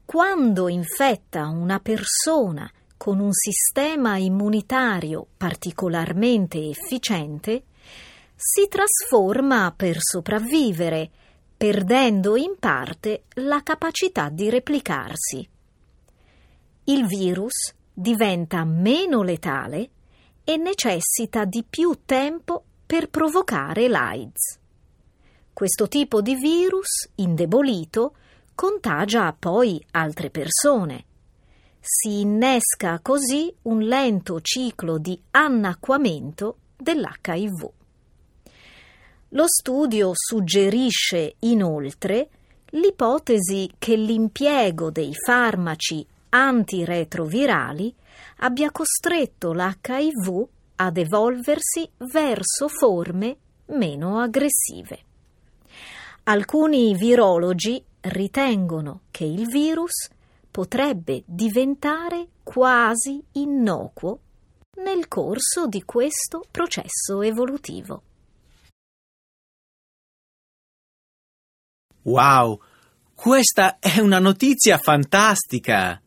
quando 0.04 0.68
infetta 0.68 1.48
una 1.48 1.80
persona 1.80 2.70
con 3.00 3.19
un 3.19 3.33
sistema 3.33 4.19
immunitario 4.19 5.26
particolarmente 5.38 6.69
efficiente, 6.69 7.62
si 8.37 8.69
trasforma 8.69 9.73
per 9.75 9.97
sopravvivere, 9.99 11.11
perdendo 11.57 12.37
in 12.37 12.57
parte 12.59 13.23
la 13.37 13.62
capacità 13.62 14.28
di 14.28 14.50
replicarsi. 14.50 15.49
Il 16.85 17.07
virus 17.07 17.73
diventa 17.90 18.64
meno 18.64 19.23
letale 19.23 19.88
e 20.45 20.59
necessita 20.59 21.47
di 21.47 21.64
più 21.64 22.00
tempo 22.04 22.62
per 22.85 23.09
provocare 23.09 23.88
l'AIDS. 23.88 24.59
Questo 25.54 25.88
tipo 25.88 26.21
di 26.21 26.35
virus, 26.35 27.09
indebolito, 27.14 28.14
contagia 28.54 29.33
poi 29.33 29.83
altre 29.92 30.28
persone. 30.28 31.07
Si 31.80 32.20
innesca 32.20 33.00
così 33.00 33.52
un 33.62 33.80
lento 33.80 34.40
ciclo 34.42 34.99
di 34.99 35.18
annacquamento 35.30 36.56
dell'HIV. 36.76 37.70
Lo 39.30 39.44
studio 39.46 40.10
suggerisce 40.12 41.37
inoltre 41.40 42.28
l'ipotesi 42.72 43.70
che 43.78 43.96
l'impiego 43.96 44.90
dei 44.90 45.14
farmaci 45.14 46.06
antiretrovirali 46.28 47.94
abbia 48.38 48.70
costretto 48.70 49.52
l'HIV 49.52 50.47
ad 50.76 50.97
evolversi 50.99 51.88
verso 52.12 52.69
forme 52.69 53.36
meno 53.66 54.19
aggressive. 54.19 54.99
Alcuni 56.25 56.95
virologi 56.95 57.82
ritengono 58.02 59.00
che 59.10 59.25
il 59.25 59.47
virus 59.47 60.08
potrebbe 60.50 61.23
diventare 61.26 62.28
quasi 62.43 63.23
innocuo 63.32 64.21
nel 64.82 65.08
corso 65.08 65.67
di 65.67 65.82
questo 65.84 66.45
processo 66.50 67.23
evolutivo. 67.23 68.02
Wow, 72.02 72.60
questa 73.15 73.78
è 73.78 74.00
una 74.00 74.19
notizia 74.19 74.78
fantastica! 74.78 76.00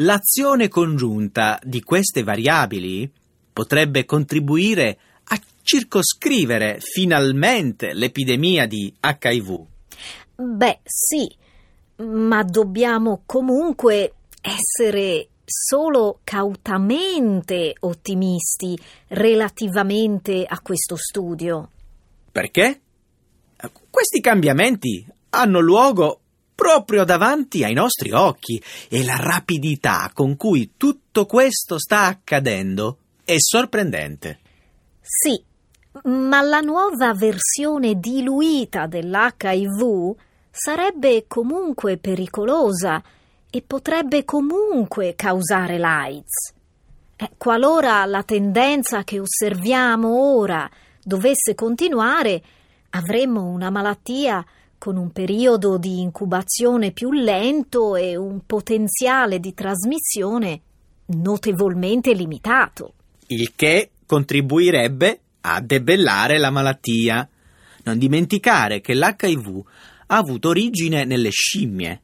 L'azione 0.00 0.68
congiunta 0.68 1.58
di 1.62 1.82
queste 1.82 2.22
variabili 2.22 3.10
potrebbe 3.52 4.04
contribuire 4.04 4.98
circoscrivere 5.66 6.78
finalmente 6.80 7.92
l'epidemia 7.92 8.66
di 8.66 8.94
HIV? 9.02 9.66
Beh, 10.36 10.78
sì, 10.84 11.28
ma 11.96 12.42
dobbiamo 12.42 13.22
comunque 13.24 14.14
essere 14.40 15.28
solo 15.44 16.20
cautamente 16.24 17.74
ottimisti 17.80 18.78
relativamente 19.08 20.44
a 20.44 20.60
questo 20.60 20.96
studio. 20.96 21.70
Perché? 22.30 22.80
Questi 23.88 24.20
cambiamenti 24.20 25.06
hanno 25.30 25.60
luogo 25.60 26.20
proprio 26.54 27.04
davanti 27.04 27.64
ai 27.64 27.74
nostri 27.74 28.12
occhi 28.12 28.60
e 28.88 29.04
la 29.04 29.16
rapidità 29.16 30.10
con 30.12 30.36
cui 30.36 30.72
tutto 30.76 31.26
questo 31.26 31.78
sta 31.78 32.06
accadendo 32.06 32.98
è 33.24 33.36
sorprendente. 33.38 34.40
Sì, 35.00 35.40
ma 36.04 36.42
la 36.42 36.60
nuova 36.60 37.14
versione 37.14 37.98
diluita 37.98 38.86
dell'HIV 38.86 40.14
sarebbe 40.56 41.26
comunque 41.28 41.98
pericolosa 41.98 43.02
e 43.50 43.62
potrebbe 43.62 44.24
comunque 44.24 45.14
causare 45.14 45.76
l'AIDS. 45.76 46.54
Eh, 47.16 47.30
qualora 47.36 48.04
la 48.06 48.22
tendenza 48.22 49.04
che 49.04 49.20
osserviamo 49.20 50.34
ora 50.34 50.68
dovesse 51.02 51.54
continuare, 51.54 52.42
avremmo 52.90 53.44
una 53.44 53.70
malattia 53.70 54.44
con 54.78 54.96
un 54.96 55.12
periodo 55.12 55.76
di 55.76 56.00
incubazione 56.00 56.90
più 56.90 57.12
lento 57.12 57.94
e 57.94 58.16
un 58.16 58.40
potenziale 58.44 59.38
di 59.38 59.54
trasmissione 59.54 60.60
notevolmente 61.06 62.12
limitato. 62.12 62.94
Il 63.28 63.52
che 63.54 63.90
contribuirebbe 64.06 65.20
a 65.42 65.60
debellare 65.60 66.38
la 66.38 66.50
malattia. 66.50 67.28
Non 67.84 67.98
dimenticare 67.98 68.80
che 68.80 68.94
l'HIV 68.94 69.62
ha 70.06 70.16
avuto 70.16 70.48
origine 70.48 71.04
nelle 71.04 71.30
scimmie, 71.30 72.00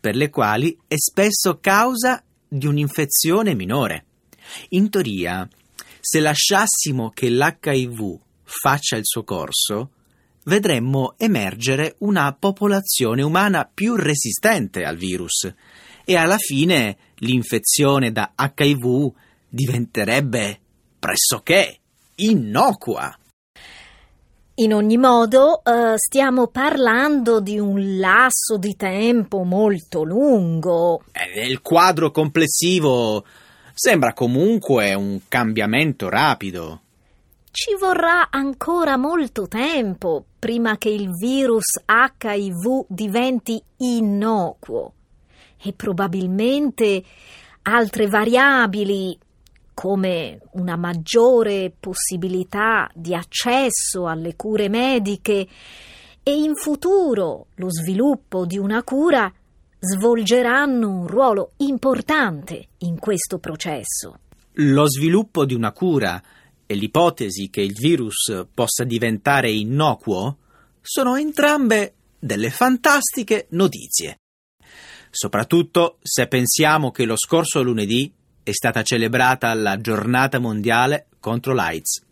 per 0.00 0.14
le 0.14 0.30
quali 0.30 0.76
è 0.86 0.94
spesso 0.96 1.58
causa 1.60 2.22
di 2.48 2.66
un'infezione 2.66 3.54
minore. 3.54 4.04
In 4.70 4.90
teoria, 4.90 5.48
se 6.00 6.20
lasciassimo 6.20 7.10
che 7.10 7.28
l'HIV 7.28 8.18
faccia 8.44 8.96
il 8.96 9.04
suo 9.04 9.22
corso, 9.22 9.90
vedremmo 10.44 11.14
emergere 11.16 11.96
una 11.98 12.32
popolazione 12.32 13.22
umana 13.22 13.70
più 13.72 13.94
resistente 13.94 14.84
al 14.84 14.96
virus 14.96 15.52
e 16.04 16.16
alla 16.16 16.38
fine 16.38 16.96
l'infezione 17.16 18.10
da 18.10 18.32
HIV 18.36 19.12
diventerebbe 19.48 20.60
pressoché 20.98 21.78
innocua. 22.16 23.16
In 24.60 24.74
ogni 24.74 24.98
modo, 24.98 25.62
eh, 25.64 25.94
stiamo 25.96 26.48
parlando 26.48 27.40
di 27.40 27.58
un 27.58 27.98
lasso 27.98 28.58
di 28.58 28.76
tempo 28.76 29.42
molto 29.42 30.02
lungo. 30.02 31.02
Nel 31.34 31.62
quadro 31.62 32.10
complessivo 32.10 33.24
sembra 33.72 34.12
comunque 34.12 34.92
un 34.92 35.20
cambiamento 35.28 36.10
rapido. 36.10 36.82
Ci 37.50 37.74
vorrà 37.80 38.28
ancora 38.28 38.98
molto 38.98 39.48
tempo 39.48 40.26
prima 40.38 40.76
che 40.76 40.90
il 40.90 41.08
virus 41.10 41.80
HIV 41.86 42.84
diventi 42.86 43.62
innocuo 43.78 44.92
e 45.56 45.72
probabilmente 45.72 47.02
altre 47.62 48.08
variabili 48.08 49.18
come 49.80 50.42
una 50.52 50.76
maggiore 50.76 51.72
possibilità 51.80 52.90
di 52.94 53.14
accesso 53.14 54.06
alle 54.06 54.36
cure 54.36 54.68
mediche 54.68 55.48
e 56.22 56.34
in 56.34 56.54
futuro 56.54 57.46
lo 57.54 57.70
sviluppo 57.70 58.44
di 58.44 58.58
una 58.58 58.82
cura 58.82 59.32
svolgeranno 59.78 60.86
un 60.86 61.06
ruolo 61.06 61.52
importante 61.58 62.68
in 62.80 62.98
questo 62.98 63.38
processo. 63.38 64.18
Lo 64.56 64.86
sviluppo 64.86 65.46
di 65.46 65.54
una 65.54 65.72
cura 65.72 66.22
e 66.66 66.74
l'ipotesi 66.74 67.48
che 67.48 67.62
il 67.62 67.72
virus 67.72 68.48
possa 68.52 68.84
diventare 68.84 69.50
innocuo 69.50 70.36
sono 70.82 71.16
entrambe 71.16 71.94
delle 72.18 72.50
fantastiche 72.50 73.46
notizie. 73.52 74.18
Soprattutto 75.10 75.96
se 76.02 76.26
pensiamo 76.26 76.90
che 76.90 77.06
lo 77.06 77.16
scorso 77.16 77.62
lunedì 77.62 78.12
è 78.42 78.52
stata 78.52 78.82
celebrata 78.82 79.52
la 79.54 79.80
giornata 79.80 80.38
mondiale 80.38 81.06
contro 81.20 81.52
l'AIDS. 81.52 82.08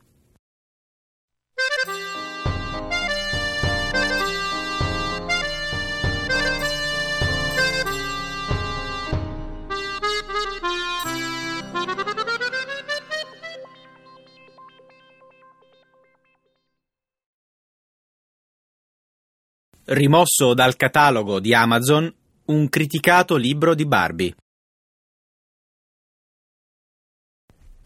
Rimosso 19.91 20.53
dal 20.53 20.77
catalogo 20.77 21.41
di 21.41 21.55
Amazon 21.55 22.12
un 22.47 22.69
criticato 22.69 23.37
libro 23.37 23.75
di 23.75 23.87
Barbie. 23.87 24.35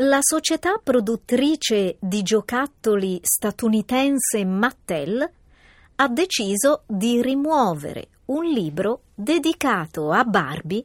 La 0.04 0.18
società 0.20 0.80
produttrice 0.82 1.96
di 2.00 2.22
giocattoli 2.22 3.20
statunitense 3.22 4.44
Mattel 4.44 5.30
ha 5.94 6.08
deciso 6.08 6.82
di 6.88 7.22
rimuovere 7.22 8.08
un 8.26 8.44
libro 8.44 9.02
dedicato 9.14 10.10
a 10.10 10.24
Barbie 10.24 10.84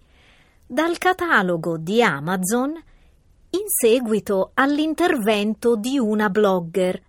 dal 0.67 0.99
catalogo 0.99 1.77
di 1.77 2.03
Amazon 2.03 2.73
in 2.73 3.63
seguito 3.65 4.51
all'intervento 4.53 5.75
di 5.75 5.97
una 5.97 6.29
blogger, 6.29 7.01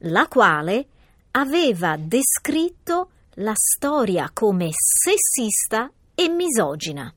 la 0.00 0.26
quale 0.28 0.86
aveva 1.30 1.96
descritto 1.98 3.10
la 3.36 3.54
storia 3.54 4.30
come 4.30 4.68
sessista 4.72 5.90
e 6.14 6.28
misogina. 6.28 7.10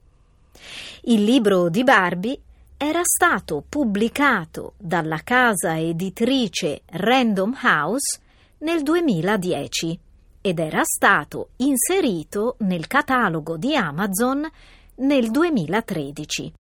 Il 1.04 1.25
libro 1.25 1.67
di 1.67 1.84
Barbie 1.84 2.39
era 2.82 3.02
stato 3.04 3.62
pubblicato 3.68 4.76
dalla 4.78 5.20
casa 5.22 5.78
editrice 5.78 6.84
Random 6.86 7.54
House 7.62 8.22
nel 8.60 8.84
2010 8.84 10.00
ed 10.39 10.60
era 10.60 10.84
stato 10.86 11.50
inserito 11.58 12.56
nel 12.60 12.88
catalogo 12.88 13.58
di 13.58 13.76
Amazon 13.76 14.50
nel 14.96 15.30
2013. 15.30 16.54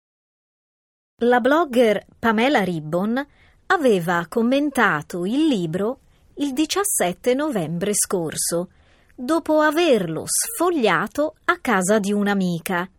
La 1.21 1.39
blogger 1.39 2.05
Pamela 2.19 2.65
Ribbon 2.65 3.25
aveva 3.67 4.25
commentato 4.27 5.25
il 5.25 5.47
libro 5.47 5.99
il 6.35 6.51
17 6.51 7.33
novembre 7.33 7.93
scorso 7.93 8.71
dopo 9.15 9.61
averlo 9.61 10.25
sfogliato 10.25 11.35
a 11.45 11.57
casa 11.59 11.97
di 11.97 12.11
un'amica, 12.11 12.89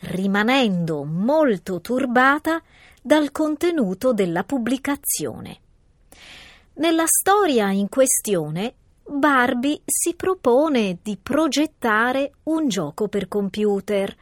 rimanendo 0.00 1.04
molto 1.04 1.80
turbata 1.80 2.62
dal 3.02 3.30
contenuto 3.32 4.12
della 4.12 4.44
pubblicazione. 4.44 5.60
Nella 6.74 7.06
storia 7.06 7.70
in 7.70 7.88
questione, 7.88 8.74
Barbie 9.04 9.80
si 9.84 10.14
propone 10.14 10.98
di 11.02 11.16
progettare 11.20 12.32
un 12.44 12.68
gioco 12.68 13.08
per 13.08 13.26
computer, 13.26 14.14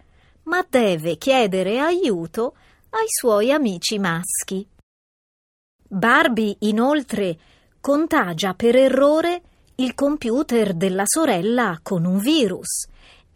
ma 0.44 0.64
deve 0.68 1.16
chiedere 1.16 1.80
aiuto 1.80 2.54
ai 2.90 3.06
suoi 3.08 3.50
amici 3.50 3.98
maschi. 3.98 4.66
Barbie, 5.88 6.56
inoltre, 6.60 7.38
contagia 7.80 8.54
per 8.54 8.76
errore 8.76 9.42
il 9.76 9.94
computer 9.94 10.72
della 10.72 11.04
sorella 11.04 11.78
con 11.82 12.04
un 12.04 12.18
virus 12.18 12.86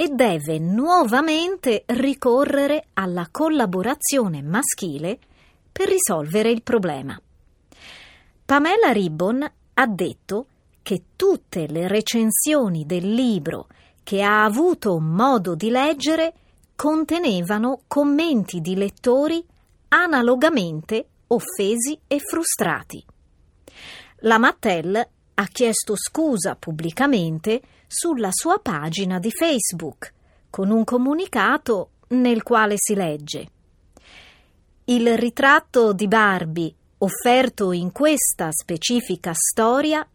e 0.00 0.08
deve 0.08 0.58
nuovamente 0.58 1.82
ricorrere 1.88 2.86
alla 2.94 3.28
collaborazione 3.30 4.40
maschile 4.40 5.18
per 5.70 5.90
risolvere 5.90 6.50
il 6.50 6.62
problema. 6.62 7.20
Pamela 8.46 8.92
Ribbon 8.92 9.46
ha 9.74 9.86
detto 9.86 10.46
che 10.80 11.02
tutte 11.16 11.66
le 11.66 11.86
recensioni 11.86 12.86
del 12.86 13.12
libro 13.12 13.66
che 14.02 14.22
ha 14.22 14.42
avuto 14.42 14.98
modo 15.00 15.54
di 15.54 15.68
leggere 15.68 16.32
contenevano 16.74 17.82
commenti 17.86 18.62
di 18.62 18.76
lettori 18.76 19.44
analogamente 19.88 21.08
offesi 21.26 22.00
e 22.06 22.20
frustrati. 22.20 23.04
La 24.20 24.38
Mattel 24.38 25.08
ha 25.34 25.46
chiesto 25.46 25.94
scusa 25.94 26.56
pubblicamente 26.56 27.60
sulla 27.92 28.28
sua 28.30 28.60
pagina 28.60 29.18
di 29.18 29.32
Facebook, 29.32 30.12
con 30.48 30.70
un 30.70 30.84
comunicato 30.84 31.90
nel 32.10 32.44
quale 32.44 32.74
si 32.76 32.94
legge 32.94 33.50
Il 34.84 35.18
ritratto 35.18 35.92
di 35.92 36.06
Barbie 36.06 36.72
offerto 36.98 37.72
in 37.72 37.90
questa 37.90 38.50
specifica 38.52 39.32
storia 39.34 40.06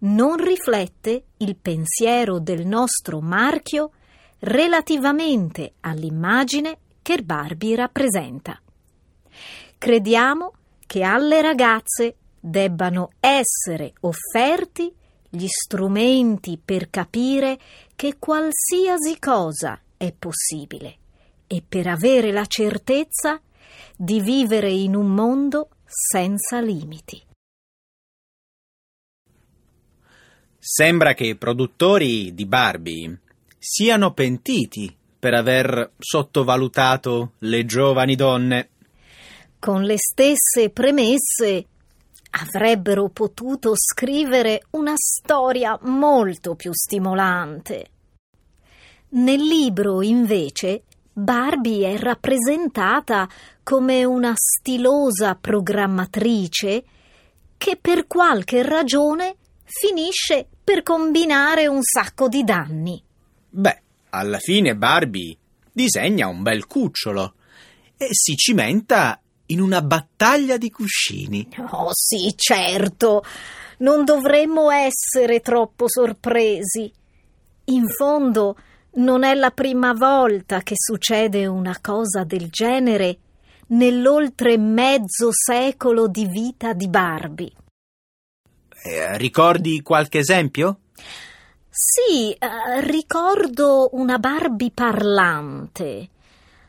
non 0.00 0.36
riflette 0.36 1.24
il 1.38 1.56
pensiero 1.56 2.38
del 2.38 2.66
nostro 2.66 3.20
marchio 3.20 3.90
relativamente 4.40 5.74
all'immagine 5.80 6.78
che 7.02 7.16
Barbie 7.22 7.74
rappresenta. 7.74 8.60
Crediamo 9.76 10.52
che 10.86 11.02
alle 11.02 11.42
ragazze 11.42 12.16
debbano 12.38 13.10
essere 13.18 13.92
offerti 14.00 14.94
gli 15.34 15.48
strumenti 15.48 16.60
per 16.64 16.90
capire 16.90 17.58
che 17.96 18.16
qualsiasi 18.18 19.18
cosa 19.18 19.80
è 19.96 20.12
possibile 20.12 20.98
e 21.46 21.62
per 21.66 21.88
avere 21.88 22.30
la 22.30 22.46
certezza 22.46 23.40
di 23.96 24.20
vivere 24.20 24.70
in 24.70 24.94
un 24.94 25.12
mondo 25.12 25.70
senza 25.84 26.60
limiti. 26.60 27.20
Sembra 30.56 31.14
che 31.14 31.26
i 31.26 31.36
produttori 31.36 32.32
di 32.32 32.46
Barbie 32.46 33.20
siano 33.58 34.14
pentiti 34.14 34.94
per 35.18 35.34
aver 35.34 35.92
sottovalutato 35.98 37.32
le 37.40 37.64
giovani 37.64 38.14
donne. 38.14 38.68
Con 39.58 39.82
le 39.82 39.96
stesse 39.98 40.70
premesse 40.70 41.66
avrebbero 42.36 43.08
potuto 43.08 43.74
scrivere 43.76 44.62
una 44.70 44.94
storia 44.96 45.78
molto 45.82 46.54
più 46.54 46.72
stimolante. 46.72 47.88
Nel 49.10 49.40
libro, 49.40 50.02
invece, 50.02 50.82
Barbie 51.12 51.94
è 51.94 51.98
rappresentata 51.98 53.28
come 53.62 54.04
una 54.04 54.32
stilosa 54.34 55.36
programmatrice 55.36 56.84
che 57.56 57.78
per 57.80 58.08
qualche 58.08 58.62
ragione 58.62 59.36
finisce 59.64 60.48
per 60.62 60.82
combinare 60.82 61.68
un 61.68 61.82
sacco 61.82 62.28
di 62.28 62.42
danni. 62.42 63.00
Beh, 63.48 63.82
alla 64.10 64.38
fine 64.38 64.74
Barbie 64.74 65.36
disegna 65.70 66.26
un 66.26 66.42
bel 66.42 66.66
cucciolo 66.66 67.34
e 67.96 68.08
si 68.10 68.34
cimenta 68.34 69.20
in 69.46 69.60
una 69.60 69.82
battaglia 69.82 70.56
di 70.56 70.70
cuscini. 70.70 71.48
Oh 71.70 71.90
sì, 71.92 72.32
certo. 72.36 73.22
Non 73.78 74.04
dovremmo 74.04 74.70
essere 74.70 75.40
troppo 75.40 75.88
sorpresi. 75.88 76.90
In 77.66 77.88
fondo, 77.88 78.56
non 78.94 79.24
è 79.24 79.34
la 79.34 79.50
prima 79.50 79.92
volta 79.92 80.60
che 80.60 80.74
succede 80.76 81.46
una 81.46 81.76
cosa 81.80 82.24
del 82.24 82.48
genere 82.48 83.18
nell'oltre 83.68 84.56
mezzo 84.58 85.30
secolo 85.32 86.06
di 86.06 86.26
vita 86.26 86.72
di 86.72 86.88
Barbie. 86.88 87.52
Eh, 88.82 89.16
ricordi 89.16 89.80
qualche 89.82 90.18
esempio? 90.18 90.80
Sì, 91.70 92.30
eh, 92.32 92.80
ricordo 92.82 93.88
una 93.92 94.18
Barbie 94.18 94.70
parlante 94.72 96.10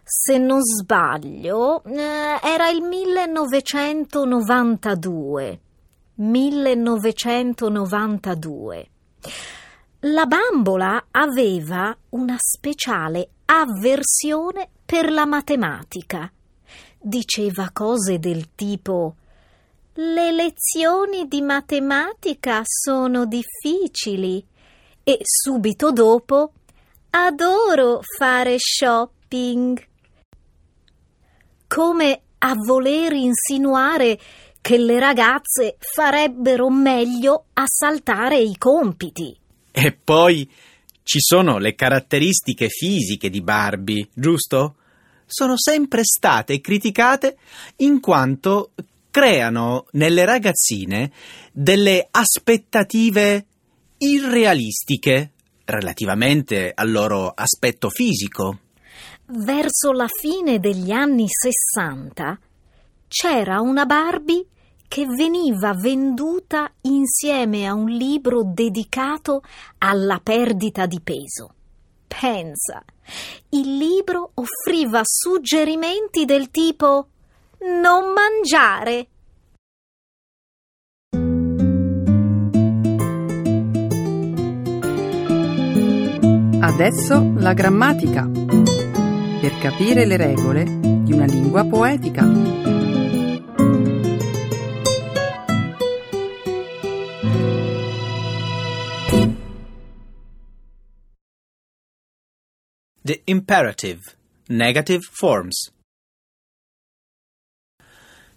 se 0.08 0.38
non 0.38 0.62
sbaglio, 0.62 1.84
eh, 1.84 2.40
era 2.44 2.70
il 2.70 2.84
1992. 2.84 5.60
1992. 6.14 8.90
La 10.02 10.28
bambola 10.28 11.08
aveva 11.10 11.98
una 12.10 12.36
speciale 12.38 13.30
avversione 13.46 14.70
per 14.86 15.12
la 15.12 15.26
matematica. 15.26 16.32
Diceva 16.98 17.72
cose 17.74 18.20
del 18.20 18.54
tipo 18.54 19.16
le 19.98 20.34
lezioni 20.34 21.26
di 21.28 21.42
matematica 21.42 22.64
sono 22.66 23.26
difficili 23.26 24.46
e 25.02 25.20
subito 25.22 25.94
dopo 25.94 26.52
adoro 27.12 28.02
fare 28.18 28.56
shopping 28.58 29.82
come 31.76 32.22
a 32.38 32.54
voler 32.56 33.12
insinuare 33.12 34.18
che 34.62 34.78
le 34.78 34.98
ragazze 34.98 35.76
farebbero 35.78 36.70
meglio 36.70 37.48
a 37.52 37.66
saltare 37.68 38.40
i 38.40 38.56
compiti. 38.58 39.38
E 39.72 39.92
poi 39.92 40.50
ci 41.04 41.20
sono 41.20 41.58
le 41.58 41.76
caratteristiche 41.76 42.70
fisiche 42.70 43.30
di 43.30 43.42
Barbie, 43.42 44.08
giusto? 44.14 44.76
sono 45.26 45.56
sempre 45.58 46.04
state 46.04 46.62
criticate 46.62 47.38
in 47.78 48.00
quanto 48.00 48.72
creano 49.10 49.88
nelle 49.94 50.24
ragazzine 50.24 51.12
delle 51.52 52.08
aspettative 52.10 53.46
irrealistiche 53.98 55.32
relativamente 55.66 56.72
al 56.74 56.92
loro 56.92 57.34
aspetto 57.36 57.90
fisico. 57.90 58.60
Verso 59.28 59.92
la 59.92 60.08
fine 60.08 60.60
degli 60.60 60.92
anni 60.92 61.26
Sessanta 61.28 62.38
c'era 63.08 63.60
una 63.60 63.86
Barbie 63.86 64.46
che 64.88 65.08
veniva 65.08 65.74
venduta 65.74 66.72
insieme 66.82 67.68
a 67.68 67.74
un 67.74 67.90
libro 67.90 68.44
dedicato 68.44 69.42
alla 69.80 70.20
perdita 70.22 70.86
di 70.86 71.02
peso. 71.02 71.54
Pensa, 72.08 72.84
il 73.50 73.78
libro 73.78 74.32
offriva 74.36 75.02
suggerimenti 75.04 76.26
del 76.26 76.52
tipo 76.52 77.08
non 77.62 78.14
mangiare. 78.14 79.08
Adesso 86.62 87.34
la 87.38 87.54
grammatica. 87.54 88.75
Per 89.42 89.58
capire 89.60 90.06
le 90.06 90.18
regole 90.18 90.64
di 90.64 91.12
una 91.12 91.26
lingua 91.26 91.64
poetica. 91.66 92.24
The 103.02 103.22
imperative, 103.26 104.02
negative 104.48 105.02
forms. 105.12 105.72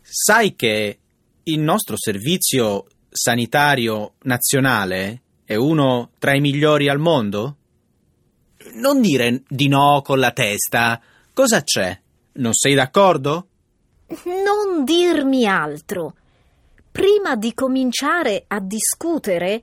Sai 0.02 0.54
che 0.56 0.98
il 1.44 1.60
nostro 1.60 1.96
servizio 1.96 2.86
sanitario 3.08 4.14
nazionale 4.24 5.22
è 5.44 5.54
uno 5.54 6.10
tra 6.18 6.34
i 6.34 6.40
migliori 6.40 6.88
al 6.88 6.98
mondo? 6.98 7.57
Non 8.78 9.00
dire 9.00 9.42
di 9.48 9.66
no 9.66 10.02
con 10.04 10.20
la 10.20 10.30
testa. 10.30 11.00
Cosa 11.32 11.62
c'è? 11.62 11.98
Non 12.34 12.52
sei 12.52 12.74
d'accordo? 12.74 13.48
Non 14.24 14.84
dirmi 14.84 15.46
altro. 15.46 16.14
Prima 16.90 17.34
di 17.34 17.54
cominciare 17.54 18.44
a 18.46 18.60
discutere, 18.60 19.62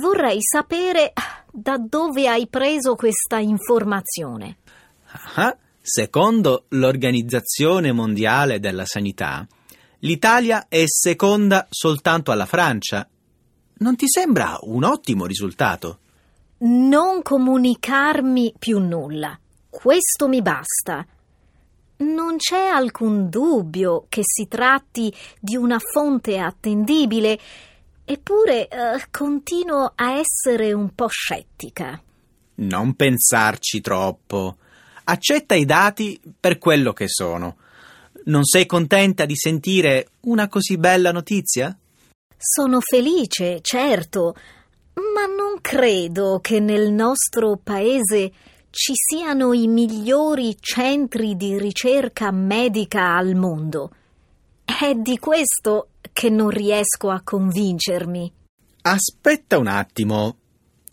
vorrei 0.00 0.38
sapere 0.40 1.12
da 1.52 1.76
dove 1.78 2.26
hai 2.26 2.46
preso 2.46 2.94
questa 2.94 3.38
informazione. 3.38 4.56
Ah, 5.34 5.54
secondo 5.80 6.64
l'Organizzazione 6.68 7.92
Mondiale 7.92 8.60
della 8.60 8.86
Sanità, 8.86 9.46
l'Italia 10.00 10.68
è 10.68 10.84
seconda 10.86 11.66
soltanto 11.70 12.32
alla 12.32 12.46
Francia. 12.46 13.06
Non 13.80 13.94
ti 13.94 14.06
sembra 14.08 14.58
un 14.62 14.84
ottimo 14.84 15.26
risultato? 15.26 15.98
Non 16.60 17.22
comunicarmi 17.22 18.54
più 18.58 18.80
nulla. 18.80 19.38
Questo 19.70 20.26
mi 20.26 20.42
basta. 20.42 21.06
Non 21.98 22.36
c'è 22.36 22.64
alcun 22.64 23.28
dubbio 23.28 24.06
che 24.08 24.22
si 24.24 24.48
tratti 24.48 25.14
di 25.38 25.54
una 25.54 25.78
fonte 25.78 26.38
attendibile, 26.38 27.38
eppure 28.04 28.66
eh, 28.66 29.04
continuo 29.10 29.92
a 29.94 30.18
essere 30.18 30.72
un 30.72 30.94
po' 30.94 31.08
scettica. 31.08 32.00
Non 32.56 32.94
pensarci 32.94 33.80
troppo. 33.80 34.56
Accetta 35.04 35.54
i 35.54 35.64
dati 35.64 36.20
per 36.40 36.58
quello 36.58 36.92
che 36.92 37.06
sono. 37.08 37.56
Non 38.24 38.44
sei 38.44 38.66
contenta 38.66 39.26
di 39.26 39.36
sentire 39.36 40.08
una 40.22 40.48
così 40.48 40.76
bella 40.76 41.12
notizia? 41.12 41.76
Sono 42.36 42.80
felice, 42.80 43.60
certo, 43.60 44.34
ma 44.98 45.26
non 45.26 45.60
credo 45.60 46.40
che 46.40 46.60
nel 46.60 46.90
nostro 46.92 47.58
paese 47.62 48.32
ci 48.70 48.92
siano 48.94 49.52
i 49.52 49.66
migliori 49.66 50.56
centri 50.60 51.36
di 51.36 51.58
ricerca 51.58 52.30
medica 52.30 53.16
al 53.16 53.34
mondo. 53.34 53.92
È 54.64 54.94
di 54.94 55.18
questo 55.18 55.90
che 56.12 56.30
non 56.30 56.50
riesco 56.50 57.10
a 57.10 57.22
convincermi. 57.22 58.32
Aspetta 58.82 59.58
un 59.58 59.66
attimo. 59.66 60.36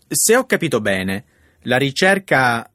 Se 0.08 0.36
ho 0.36 0.44
capito 0.46 0.80
bene, 0.80 1.24
la 1.62 1.76
ricerca 1.76 2.70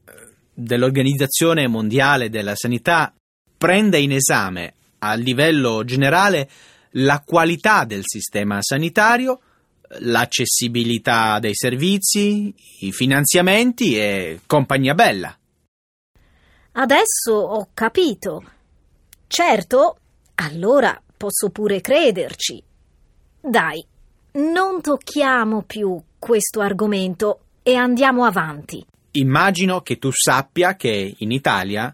dell'Organizzazione 0.54 1.68
Mondiale 1.68 2.30
della 2.30 2.56
Sanità 2.56 3.14
prende 3.58 4.00
in 4.00 4.12
esame 4.12 4.74
a 5.00 5.14
livello 5.16 5.84
generale 5.84 6.50
la 6.96 7.22
qualità 7.26 7.86
del 7.86 8.02
sistema 8.04 8.58
sanitario, 8.62 9.40
l'accessibilità 10.00 11.40
dei 11.40 11.54
servizi, 11.54 12.54
i 12.80 12.92
finanziamenti 12.92 13.98
e 13.98 14.40
compagnia 14.46 14.94
bella. 14.94 15.38
Adesso 16.74 17.34
ho 17.34 17.70
capito. 17.74 18.44
Certo, 19.28 19.98
allora 20.36 21.02
posso 21.18 21.50
pure 21.50 21.82
crederci. 21.82 22.62
Dai, 23.42 23.86
non 24.34 24.82
tocchiamo 24.82 25.64
più 25.64 26.02
questo 26.18 26.62
argomento 26.62 27.42
e 27.64 27.76
andiamo 27.76 28.24
avanti. 28.24 28.86
Immagino 29.12 29.82
che 29.82 29.98
tu 29.98 30.10
sappia 30.12 30.76
che 30.76 31.16
in 31.18 31.32
Italia 31.32 31.94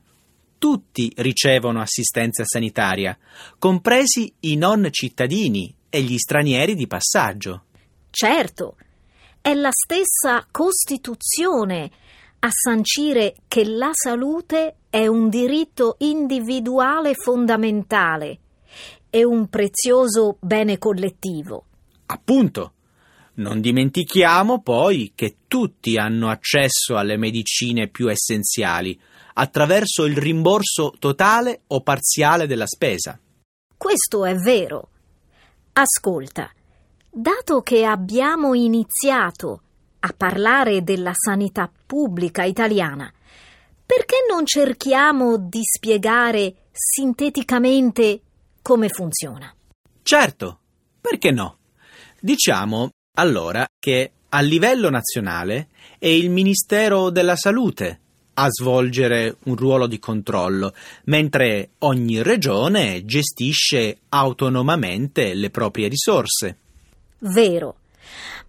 tutti 0.60 1.12
ricevono 1.18 1.82
assistenza 1.82 2.44
sanitaria, 2.46 3.18
compresi 3.58 4.32
i 4.42 4.56
non 4.56 4.88
cittadini 4.92 5.74
e 5.90 6.02
gli 6.02 6.18
stranieri 6.18 6.76
di 6.76 6.88
passaggio. 6.88 7.66
Certo, 8.20 8.78
è 9.40 9.54
la 9.54 9.70
stessa 9.70 10.48
Costituzione 10.50 11.92
a 12.40 12.50
sancire 12.50 13.36
che 13.48 13.64
la 13.64 13.92
salute 13.94 14.78
è 14.90 15.06
un 15.06 15.30
diritto 15.30 15.98
individuale 16.00 17.14
fondamentale 17.14 18.40
e 19.12 19.24
un 19.24 19.48
prezioso 19.50 20.38
bene 20.40 20.80
collettivo. 20.80 21.66
Appunto. 22.08 22.74
Non 23.36 23.62
dimentichiamo 23.62 24.64
poi 24.64 25.12
che 25.14 25.36
tutti 25.48 25.96
hanno 25.98 26.30
accesso 26.30 26.98
alle 26.98 27.18
medicine 27.18 27.88
più 27.88 28.10
essenziali 28.10 29.00
attraverso 29.34 30.06
il 30.06 30.18
rimborso 30.18 30.92
totale 30.98 31.62
o 31.68 31.82
parziale 31.82 32.48
della 32.48 32.66
spesa. 32.66 33.20
Questo 33.78 34.26
è 34.26 34.34
vero. 34.34 34.90
Ascolta, 35.74 36.52
dato 37.10 37.62
che 37.62 37.86
abbiamo 37.86 38.54
iniziato 38.54 39.62
a 40.00 40.14
parlare 40.16 40.84
della 40.84 41.14
sanità 41.14 41.70
pubblica 41.86 42.44
italiana, 42.44 43.12
perché 43.86 44.18
non 44.30 44.46
cerchiamo 44.46 45.38
di 45.38 45.62
spiegare 45.64 46.68
sinteticamente 46.72 48.22
come 48.62 48.90
funziona? 48.90 49.54
Certo, 50.04 50.60
perché 51.02 51.32
no? 51.32 51.58
Diciamo 52.20 52.90
allora 53.16 53.66
che 53.80 54.12
a 54.30 54.42
livello 54.42 54.90
nazionale 54.90 55.70
è 55.98 56.08
il 56.08 56.30
Ministero 56.30 57.10
della 57.10 57.36
Salute 57.36 58.00
a 58.40 58.48
svolgere 58.50 59.38
un 59.46 59.56
ruolo 59.56 59.88
di 59.88 59.98
controllo, 59.98 60.74
mentre 61.06 61.72
ogni 61.80 62.22
regione 62.22 63.04
gestisce 63.04 64.00
autonomamente 64.10 65.34
le 65.34 65.50
proprie 65.50 65.88
risorse. 65.88 66.58
Vero, 67.20 67.78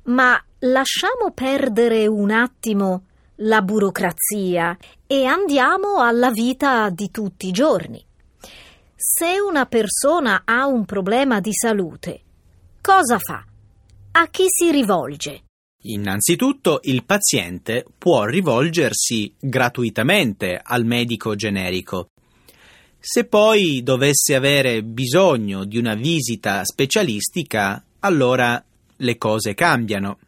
ma 0.05 0.43
lasciamo 0.61 1.31
perdere 1.35 2.07
un 2.07 2.31
attimo 2.31 3.05
la 3.43 3.63
burocrazia 3.63 4.77
e 5.07 5.25
andiamo 5.25 5.99
alla 5.99 6.31
vita 6.31 6.91
di 6.91 7.11
tutti 7.11 7.49
i 7.49 7.53
giorni. 7.53 8.05
Se 8.95 9.39
una 9.41 9.67
persona 9.67 10.43
ha 10.45 10.67
un 10.67 10.85
problema 10.85 11.41
di 11.41 11.53
salute, 11.53 12.21
cosa 12.81 13.19
fa? 13.19 13.45
A 14.11 14.27
chi 14.29 14.47
si 14.49 14.73
rivolge? 14.73 15.45
Innanzitutto 15.85 16.81
il 16.83 17.05
paziente 17.05 17.87
può 17.97 18.25
rivolgersi 18.25 19.33
gratuitamente 19.39 20.61
al 20.61 20.85
medico 20.85 21.37
generico. 21.37 22.09
Se 22.99 23.25
poi 23.27 23.85
dovesse 23.85 24.35
avere 24.35 24.83
bisogno 24.83 25.65
di 25.65 25.79
una 25.79 25.95
visita 25.95 26.65
specialistica, 26.65 27.81
allora 28.01 28.63
le 28.97 29.19
cose 29.19 29.55
cambiano. 29.55 30.19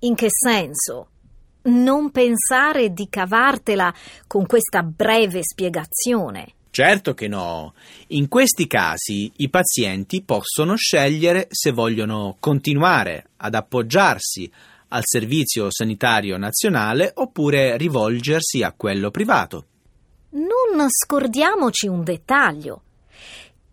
In 0.00 0.14
che 0.14 0.28
senso? 0.28 1.08
Non 1.62 2.10
pensare 2.10 2.92
di 2.92 3.08
cavartela 3.08 3.92
con 4.26 4.46
questa 4.46 4.82
breve 4.82 5.40
spiegazione. 5.42 6.54
Certo 6.70 7.14
che 7.14 7.26
no. 7.26 7.72
In 8.08 8.28
questi 8.28 8.66
casi 8.66 9.32
i 9.36 9.48
pazienti 9.48 10.22
possono 10.22 10.76
scegliere 10.76 11.46
se 11.50 11.72
vogliono 11.72 12.36
continuare 12.38 13.30
ad 13.38 13.54
appoggiarsi 13.54 14.50
al 14.88 15.02
Servizio 15.04 15.68
Sanitario 15.70 16.36
Nazionale 16.36 17.12
oppure 17.14 17.76
rivolgersi 17.76 18.62
a 18.62 18.72
quello 18.76 19.10
privato. 19.10 19.64
non 20.30 20.86
scordiamoci 20.90 21.86
un 21.88 22.04
dettaglio. 22.04 22.82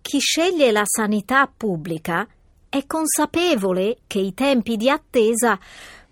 Chi 0.01 0.19
sceglie 0.19 0.71
la 0.71 0.83
sanità 0.85 1.51
pubblica 1.55 2.25
è 2.73 2.87
consapevole 2.87 3.99
che 4.07 4.17
i 4.17 4.33
tempi 4.33 4.77
di 4.77 4.89
attesa 4.89 5.59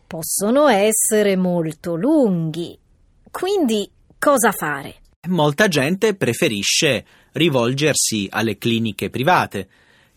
possono 0.05 0.67
essere 0.67 1.35
molto 1.35 1.95
lunghi. 1.95 2.77
Quindi 3.31 3.89
cosa 4.19 4.51
fare? 4.51 4.97
Molta 5.29 5.67
gente 5.67 6.13
preferisce 6.13 7.03
rivolgersi 7.31 8.27
alle 8.29 8.59
cliniche 8.59 9.09
private, 9.09 9.69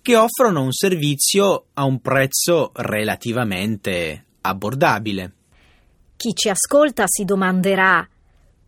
che 0.02 0.16
offrono 0.16 0.60
un 0.60 0.72
servizio 0.72 1.68
a 1.72 1.84
un 1.84 2.00
prezzo 2.00 2.72
relativamente 2.74 4.24
abbordabile. 4.42 5.32
Chi 6.14 6.34
ci 6.34 6.50
ascolta 6.50 7.04
si 7.06 7.24
domanderà 7.24 8.06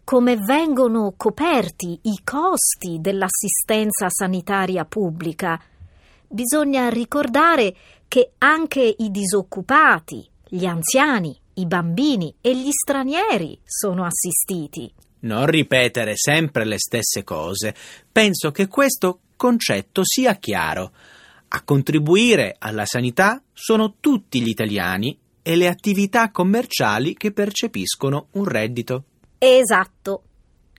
come 0.02 0.38
vengono 0.38 1.12
coperti 1.14 1.98
i 2.04 2.20
costi 2.24 3.00
dell'assistenza 3.02 4.06
sanitaria 4.08 4.86
pubblica. 4.86 5.60
Bisogna 6.28 6.88
ricordare 6.88 7.74
che 8.08 8.32
anche 8.38 8.94
i 8.98 9.10
disoccupati, 9.10 10.28
gli 10.48 10.64
anziani, 10.64 11.38
i 11.54 11.66
bambini 11.66 12.34
e 12.40 12.56
gli 12.56 12.70
stranieri 12.70 13.58
sono 13.64 14.04
assistiti. 14.04 14.92
Non 15.20 15.46
ripetere 15.46 16.12
sempre 16.16 16.64
le 16.64 16.78
stesse 16.78 17.24
cose. 17.24 17.74
Penso 18.10 18.50
che 18.50 18.68
questo 18.68 19.20
concetto 19.36 20.02
sia 20.04 20.34
chiaro. 20.34 20.92
A 21.48 21.62
contribuire 21.62 22.56
alla 22.58 22.84
sanità 22.84 23.42
sono 23.52 23.96
tutti 24.00 24.40
gli 24.42 24.48
italiani 24.48 25.18
e 25.42 25.56
le 25.56 25.68
attività 25.68 26.30
commerciali 26.30 27.14
che 27.14 27.32
percepiscono 27.32 28.28
un 28.32 28.44
reddito. 28.44 29.04
Esatto. 29.38 30.22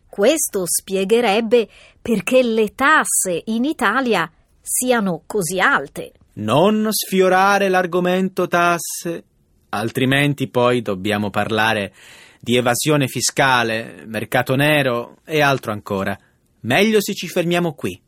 Questo 0.10 0.64
spiegherebbe 0.66 1.70
perché 2.02 2.44
le 2.44 2.74
tasse 2.76 3.42
in 3.46 3.66
Italia 3.66 4.30
siano 4.68 5.24
così 5.26 5.62
alte. 5.62 6.12
Non 6.34 6.90
sfiorare 6.92 7.70
l'argomento 7.70 8.48
tasse, 8.48 9.24
altrimenti 9.70 10.50
poi 10.50 10.82
dobbiamo 10.82 11.30
parlare 11.30 11.94
di 12.40 12.58
evasione 12.58 13.08
fiscale, 13.08 14.04
mercato 14.06 14.56
nero 14.56 15.20
e 15.24 15.42
altro 15.42 15.72
ancora. 15.72 16.18
Meglio 16.62 17.02
se 17.02 17.14
ci 17.14 17.28
fermiamo 17.28 17.74
qui. 17.74 18.00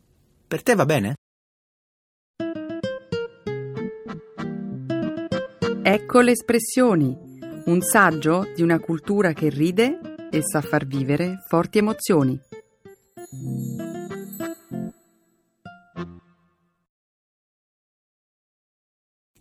Per 0.46 0.62
te 0.62 0.74
va 0.74 0.84
bene? 0.84 1.14
Ecco 5.82 6.20
le 6.20 6.32
espressioni, 6.32 7.16
un 7.64 7.80
saggio 7.80 8.46
di 8.54 8.62
una 8.62 8.78
cultura 8.78 9.32
che 9.32 9.48
ride 9.48 9.98
e 10.30 10.42
sa 10.42 10.60
far 10.60 10.86
vivere 10.86 11.38
forti 11.48 11.78
emozioni. 11.78 12.38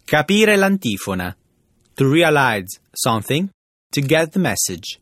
Capire 0.10 0.56
l'antifona. 0.56 1.38
To 1.94 2.10
realize 2.10 2.80
something, 2.92 3.48
to 3.94 4.02
get 4.02 4.32
the 4.32 4.40
message. 4.40 5.00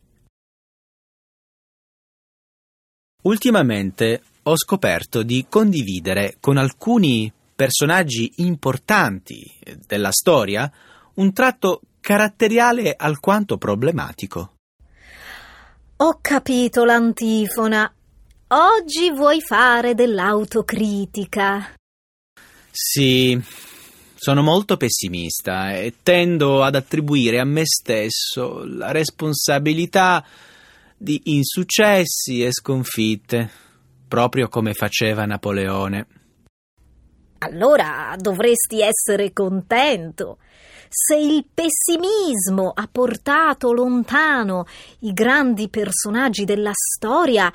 Ultimamente 3.22 4.22
ho 4.42 4.54
scoperto 4.54 5.22
di 5.22 5.46
condividere 5.48 6.36
con 6.40 6.58
alcuni 6.58 7.32
personaggi 7.54 8.34
importanti 8.42 9.50
della 9.86 10.12
storia 10.12 10.70
un 11.14 11.32
tratto 11.32 11.80
caratteriale 12.00 12.94
alquanto 12.94 13.56
problematico. 13.56 14.56
Ho 15.96 16.18
capito 16.20 16.84
l'antifona. 16.84 17.90
Oggi 18.48 19.10
vuoi 19.10 19.40
fare 19.40 19.94
dell'autocritica. 19.94 21.76
Sì, 22.70 23.42
sono 24.20 24.42
molto 24.42 24.76
pessimista 24.76 25.74
e 25.74 25.94
tendo 26.02 26.64
ad 26.64 26.74
attribuire 26.74 27.38
a 27.38 27.44
me 27.44 27.62
stesso 27.64 28.64
la 28.64 28.90
responsabilità 28.90 30.24
di 30.96 31.20
insuccessi 31.26 32.44
e 32.44 32.50
sconfitte, 32.50 33.48
proprio 34.08 34.48
come 34.48 34.74
faceva 34.74 35.24
Napoleone. 35.24 36.06
Allora 37.38 38.16
dovresti 38.18 38.80
essere 38.80 39.32
contento. 39.32 40.38
Se 40.88 41.14
il 41.14 41.46
pessimismo 41.54 42.72
ha 42.74 42.88
portato 42.90 43.72
lontano 43.72 44.64
i 45.00 45.12
grandi 45.12 45.68
personaggi 45.68 46.44
della 46.44 46.72
storia, 46.74 47.52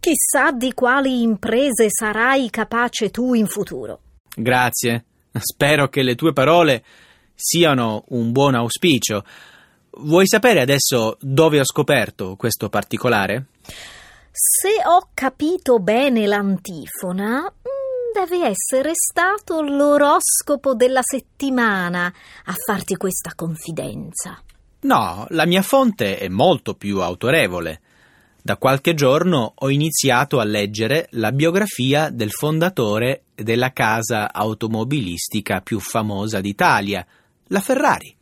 chissà 0.00 0.52
di 0.52 0.72
quali 0.72 1.20
imprese 1.20 1.88
sarai 1.90 2.48
capace 2.48 3.10
tu 3.10 3.34
in 3.34 3.46
futuro. 3.46 4.00
Grazie. 4.34 5.04
Spero 5.38 5.88
che 5.88 6.02
le 6.02 6.14
tue 6.14 6.32
parole 6.32 6.84
siano 7.34 8.04
un 8.08 8.32
buon 8.32 8.54
auspicio. 8.54 9.24
Vuoi 9.98 10.26
sapere 10.26 10.60
adesso 10.60 11.16
dove 11.20 11.60
ho 11.60 11.64
scoperto 11.64 12.36
questo 12.36 12.68
particolare? 12.68 13.46
Se 14.30 14.70
ho 14.84 15.10
capito 15.12 15.78
bene 15.78 16.26
l'antifona, 16.26 17.42
mm, 17.42 18.26
deve 18.26 18.46
essere 18.46 18.92
stato 18.94 19.60
l'oroscopo 19.60 20.74
della 20.74 21.02
settimana 21.02 22.06
a 22.06 22.54
farti 22.64 22.96
questa 22.96 23.32
confidenza. 23.34 24.42
No, 24.80 25.26
la 25.28 25.46
mia 25.46 25.62
fonte 25.62 26.18
è 26.18 26.28
molto 26.28 26.74
più 26.74 27.00
autorevole. 27.00 27.80
Da 28.44 28.56
qualche 28.56 28.94
giorno 28.94 29.52
ho 29.54 29.70
iniziato 29.70 30.40
a 30.40 30.44
leggere 30.44 31.06
la 31.12 31.30
biografia 31.30 32.10
del 32.10 32.32
fondatore 32.32 33.26
della 33.36 33.72
casa 33.72 34.32
automobilistica 34.32 35.60
più 35.60 35.78
famosa 35.78 36.40
d'Italia, 36.40 37.06
la 37.46 37.60
Ferrari. 37.60 38.12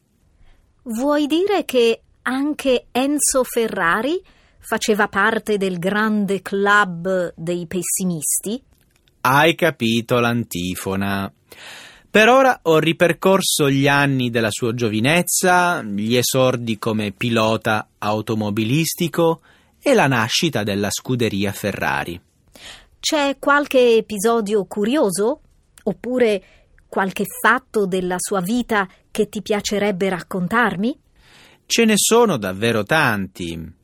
Vuoi 0.83 1.27
dire 1.27 1.65
che 1.65 2.03
anche 2.21 2.89
Enzo 2.93 3.45
Ferrari 3.45 4.21
faceva 4.59 5.09
parte 5.09 5.57
del 5.57 5.79
grande 5.79 6.43
club 6.43 7.33
dei 7.35 7.67
pessimisti? 7.67 8.63
Hai 9.23 9.55
capito 9.55 10.21
l'antifona. 10.21 11.33
Per 12.11 12.29
ora 12.29 12.61
ho 12.65 12.79
ripercorso 12.79 13.71
gli 13.71 13.89
anni 13.89 14.29
della 14.29 14.51
sua 14.51 14.75
giovinezza, 14.75 15.83
gli 15.83 16.15
esordi 16.15 16.77
come 16.77 17.13
pilota 17.13 17.89
automobilistico 17.97 19.41
e 19.83 19.95
la 19.95 20.07
nascita 20.07 20.63
della 20.63 20.91
scuderia 20.91 21.53
Ferrari. 21.53 22.21
C'è 22.99 23.37
qualche 23.39 23.97
episodio 23.97 24.65
curioso? 24.67 25.41
Oppure 25.85 26.43
qualche 26.87 27.25
fatto 27.41 27.87
della 27.87 28.17
sua 28.19 28.41
vita 28.41 28.87
che 29.11 29.29
ti 29.29 29.41
piacerebbe 29.41 30.09
raccontarmi? 30.11 31.01
Ce 31.65 31.85
ne 31.85 31.95
sono 31.97 32.37
davvero 32.37 32.83
tanti. 32.83 33.79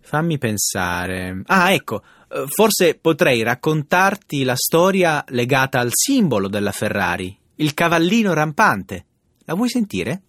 Fammi 0.00 0.38
pensare. 0.38 1.42
Ah, 1.46 1.72
ecco, 1.72 2.02
forse 2.46 2.96
potrei 2.96 3.42
raccontarti 3.42 4.44
la 4.44 4.56
storia 4.56 5.24
legata 5.28 5.78
al 5.78 5.90
simbolo 5.92 6.48
della 6.48 6.72
Ferrari, 6.72 7.36
il 7.56 7.72
cavallino 7.74 8.34
rampante. 8.34 9.06
La 9.44 9.54
vuoi 9.54 9.68
sentire? 9.68 10.22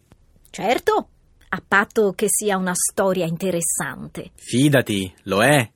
Certo 0.50 1.08
a 1.54 1.62
patto 1.66 2.14
che 2.14 2.28
sia 2.30 2.56
una 2.56 2.72
storia 2.74 3.26
interessante. 3.26 4.32
Fidati, 4.36 5.14
lo 5.24 5.44
è. 5.44 5.70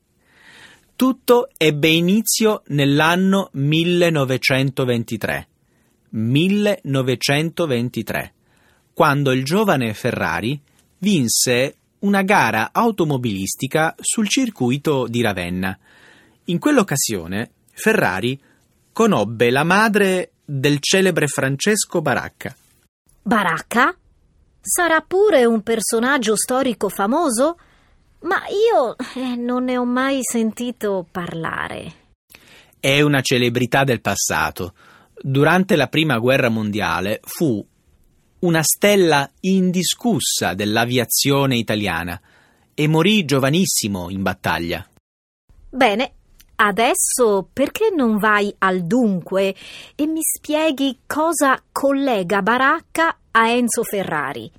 Tutto 0.96 1.50
ebbe 1.58 1.90
inizio 1.90 2.64
nell'anno 2.68 3.50
1923. 3.52 5.48
1923, 6.12 8.34
quando 8.94 9.34
il 9.34 9.44
giovane 9.44 9.94
Ferrari 9.94 10.58
vinse 11.00 11.76
una 12.00 12.22
gara 12.22 12.70
automobilistica 12.72 13.94
sul 14.00 14.30
circuito 14.30 15.08
di 15.08 15.22
Ravenna. 15.22 15.78
In 16.46 16.58
quell'occasione 16.58 17.52
Ferrari 17.72 18.42
conobbe 18.94 19.50
la 19.50 19.66
madre 19.66 20.32
del 20.46 20.80
celebre 20.80 21.28
Francesco 21.28 22.02
Baracca. 22.02 22.56
Baracca? 23.22 23.94
Sarà 24.68 25.00
pure 25.02 25.46
un 25.46 25.62
personaggio 25.62 26.36
storico 26.36 26.90
famoso? 26.90 27.56
Ma 28.22 28.42
io 28.48 28.96
eh, 29.14 29.36
non 29.36 29.66
ne 29.66 29.78
ho 29.78 29.86
mai 29.86 30.22
sentito 30.24 31.06
parlare. 31.12 31.94
È 32.80 33.00
una 33.02 33.22
celebrità 33.22 33.84
del 33.84 34.02
passato. 34.02 34.74
Durante 35.22 35.76
la 35.76 35.86
Prima 35.86 36.18
Guerra 36.18 36.50
Mondiale 36.50 37.20
fu 37.22 37.64
una 38.40 38.64
stella 38.64 39.30
indiscussa 39.42 40.56
dell'aviazione 40.56 41.58
italiana 41.58 42.20
e 42.74 42.88
morì 42.88 43.24
giovanissimo 43.24 44.10
in 44.10 44.24
battaglia. 44.24 44.84
Bene, 45.70 46.12
adesso 46.56 47.48
perché 47.54 47.94
non 47.96 48.18
vai 48.18 48.52
al 48.58 48.82
dunque 48.82 49.56
e 49.94 50.08
mi 50.08 50.22
spieghi 50.24 51.02
cosa 51.06 51.62
collega 51.72 52.42
Baracca 52.42 53.16
a 53.38 53.50
Enzo 53.50 53.84
Ferrari. 53.84 54.50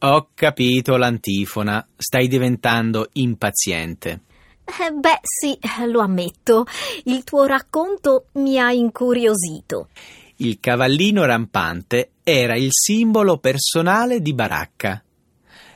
Ho 0.00 0.28
capito 0.34 0.96
l'antifona, 0.96 1.84
stai 1.96 2.28
diventando 2.28 3.08
impaziente. 3.14 4.20
Eh, 4.64 4.90
beh, 4.92 5.20
sì, 5.22 5.58
lo 5.86 6.00
ammetto. 6.00 6.66
Il 7.04 7.24
tuo 7.24 7.46
racconto 7.46 8.26
mi 8.32 8.60
ha 8.60 8.70
incuriosito. 8.72 9.88
Il 10.36 10.60
cavallino 10.60 11.24
rampante 11.24 12.10
era 12.22 12.56
il 12.56 12.68
simbolo 12.70 13.38
personale 13.38 14.20
di 14.20 14.34
Baracca, 14.34 15.02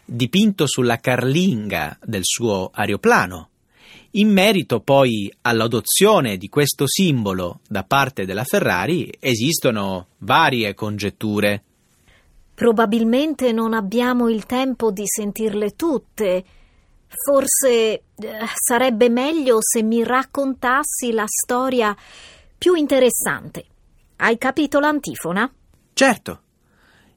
dipinto 0.05 0.67
sulla 0.67 0.99
carlinga 0.99 1.99
del 2.05 2.25
suo 2.25 2.71
aeroplano. 2.75 3.49
In 4.13 4.31
merito 4.31 4.81
poi 4.81 5.33
all'adozione 5.41 6.37
di 6.37 6.51
questo 6.51 6.87
simbolo 6.87 7.61
da 7.67 7.85
parte 7.85 8.27
della 8.27 8.45
Ferrari 8.45 9.11
esistono 9.19 10.09
varie 10.19 10.75
congetture. 10.75 11.63
Probabilmente 12.63 13.51
non 13.51 13.75
abbiamo 13.75 14.29
il 14.29 14.47
tempo 14.47 14.93
di 14.93 15.03
sentirle 15.05 15.75
tutte. 15.75 16.45
Forse 17.09 17.75
eh, 17.75 18.03
sarebbe 18.55 19.09
meglio 19.09 19.57
se 19.61 19.83
mi 19.83 20.05
raccontassi 20.05 21.11
la 21.11 21.25
storia 21.27 21.93
più 22.57 22.75
interessante. 22.75 23.65
Hai 24.15 24.39
capito 24.39 24.79
l'antifona? 24.79 25.53
Certo. 25.93 26.43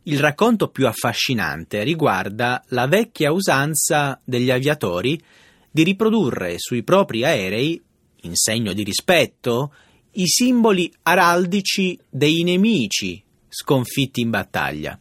Il 0.06 0.20
racconto 0.20 0.70
più 0.70 0.88
affascinante 0.88 1.84
riguarda 1.84 2.64
la 2.70 2.88
vecchia 2.88 3.32
usanza 3.32 4.20
degli 4.24 4.50
aviatori 4.50 5.24
di 5.70 5.84
riprodurre 5.84 6.56
sui 6.58 6.82
propri 6.82 7.24
aerei, 7.24 7.80
in 8.22 8.34
segno 8.34 8.74
di 8.74 8.82
rispetto, 8.82 9.72
i 10.14 10.26
simboli 10.26 10.92
araldici 11.04 12.00
dei 12.10 12.42
nemici 12.42 13.24
sconfitti 13.48 14.22
in 14.22 14.32
battaglia. 14.32 15.00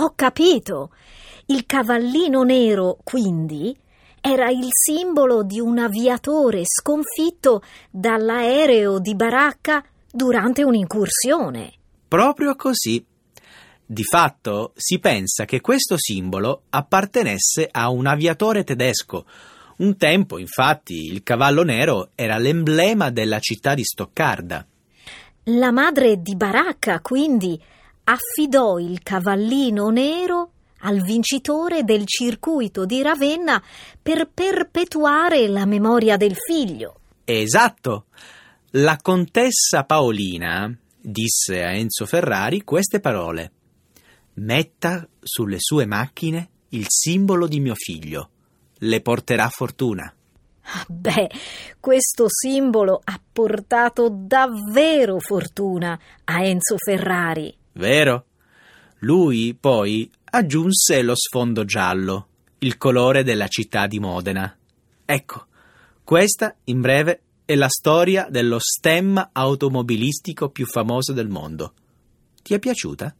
Ho 0.00 0.12
capito. 0.14 0.90
Il 1.46 1.66
cavallino 1.66 2.44
nero, 2.44 2.98
quindi, 3.02 3.76
era 4.20 4.48
il 4.48 4.68
simbolo 4.70 5.42
di 5.42 5.58
un 5.58 5.78
aviatore 5.78 6.62
sconfitto 6.64 7.62
dall'aereo 7.90 9.00
di 9.00 9.16
baracca 9.16 9.84
durante 10.08 10.62
un'incursione. 10.62 11.72
Proprio 12.06 12.54
così. 12.54 13.04
Di 13.84 14.04
fatto 14.04 14.72
si 14.76 15.00
pensa 15.00 15.44
che 15.44 15.60
questo 15.60 15.96
simbolo 15.98 16.62
appartenesse 16.70 17.68
a 17.68 17.90
un 17.90 18.06
aviatore 18.06 18.62
tedesco. 18.62 19.24
Un 19.78 19.96
tempo, 19.96 20.38
infatti, 20.38 21.06
il 21.06 21.24
cavallo 21.24 21.64
nero 21.64 22.10
era 22.14 22.38
l'emblema 22.38 23.10
della 23.10 23.40
città 23.40 23.74
di 23.74 23.82
Stoccarda. 23.82 24.64
La 25.44 25.72
madre 25.72 26.20
di 26.20 26.36
Baracca, 26.36 27.00
quindi, 27.00 27.60
affidò 28.10 28.78
il 28.78 29.02
cavallino 29.02 29.90
nero 29.90 30.52
al 30.80 31.02
vincitore 31.02 31.82
del 31.82 32.06
circuito 32.06 32.86
di 32.86 33.02
Ravenna 33.02 33.62
per 34.00 34.30
perpetuare 34.32 35.46
la 35.48 35.66
memoria 35.66 36.16
del 36.16 36.34
figlio. 36.34 37.00
Esatto. 37.24 38.06
La 38.72 38.96
contessa 39.02 39.84
Paolina 39.84 40.74
disse 41.00 41.62
a 41.62 41.72
Enzo 41.72 42.06
Ferrari 42.06 42.62
queste 42.62 43.00
parole. 43.00 43.52
Metta 44.34 45.06
sulle 45.20 45.56
sue 45.58 45.84
macchine 45.84 46.48
il 46.70 46.86
simbolo 46.88 47.46
di 47.46 47.60
mio 47.60 47.74
figlio. 47.74 48.30
Le 48.78 49.00
porterà 49.00 49.48
fortuna. 49.48 50.12
Beh, 50.86 51.30
questo 51.80 52.26
simbolo 52.28 53.00
ha 53.02 53.20
portato 53.32 54.08
davvero 54.10 55.18
fortuna 55.18 55.98
a 56.24 56.42
Enzo 56.44 56.76
Ferrari. 56.76 57.56
Vero? 57.78 58.24
Lui 59.00 59.54
poi 59.54 60.10
aggiunse 60.24 61.00
lo 61.02 61.14
sfondo 61.14 61.64
giallo, 61.64 62.26
il 62.58 62.76
colore 62.76 63.22
della 63.22 63.46
città 63.46 63.86
di 63.86 64.00
Modena. 64.00 64.52
Ecco, 65.04 65.46
questa, 66.02 66.56
in 66.64 66.80
breve, 66.80 67.20
è 67.44 67.54
la 67.54 67.68
storia 67.68 68.26
dello 68.28 68.58
stemma 68.58 69.30
automobilistico 69.32 70.50
più 70.50 70.66
famoso 70.66 71.12
del 71.12 71.28
mondo. 71.28 71.72
Ti 72.42 72.54
è 72.54 72.58
piaciuta? 72.58 73.14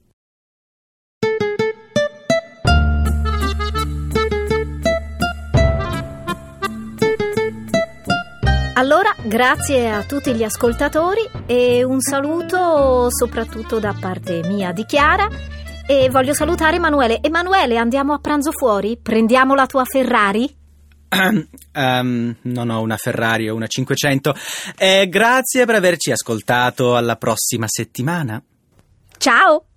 Allora, 8.79 9.13
grazie 9.25 9.91
a 9.91 10.05
tutti 10.05 10.33
gli 10.33 10.45
ascoltatori 10.45 11.29
e 11.47 11.83
un 11.83 12.01
saluto 12.01 13.09
soprattutto 13.11 13.81
da 13.81 13.93
parte 13.93 14.43
mia 14.47 14.71
di 14.71 14.85
Chiara. 14.85 15.29
E 15.85 16.09
voglio 16.11 16.33
salutare 16.33 16.77
Emanuele. 16.77 17.21
Emanuele, 17.21 17.77
andiamo 17.77 18.13
a 18.13 18.21
pranzo 18.21 18.53
fuori? 18.53 18.97
Prendiamo 18.97 19.57
la 19.57 19.67
tua 19.67 19.83
Ferrari? 19.85 20.57
um, 21.75 22.37
non 22.43 22.71
ho 22.71 22.81
una 22.81 22.97
Ferrari 22.97 23.49
o 23.49 23.57
una 23.57 23.67
500. 23.67 24.33
Eh, 24.77 25.09
grazie 25.09 25.65
per 25.65 25.75
averci 25.75 26.13
ascoltato. 26.13 26.95
Alla 26.95 27.17
prossima 27.17 27.67
settimana. 27.67 28.41
Ciao! 29.17 29.68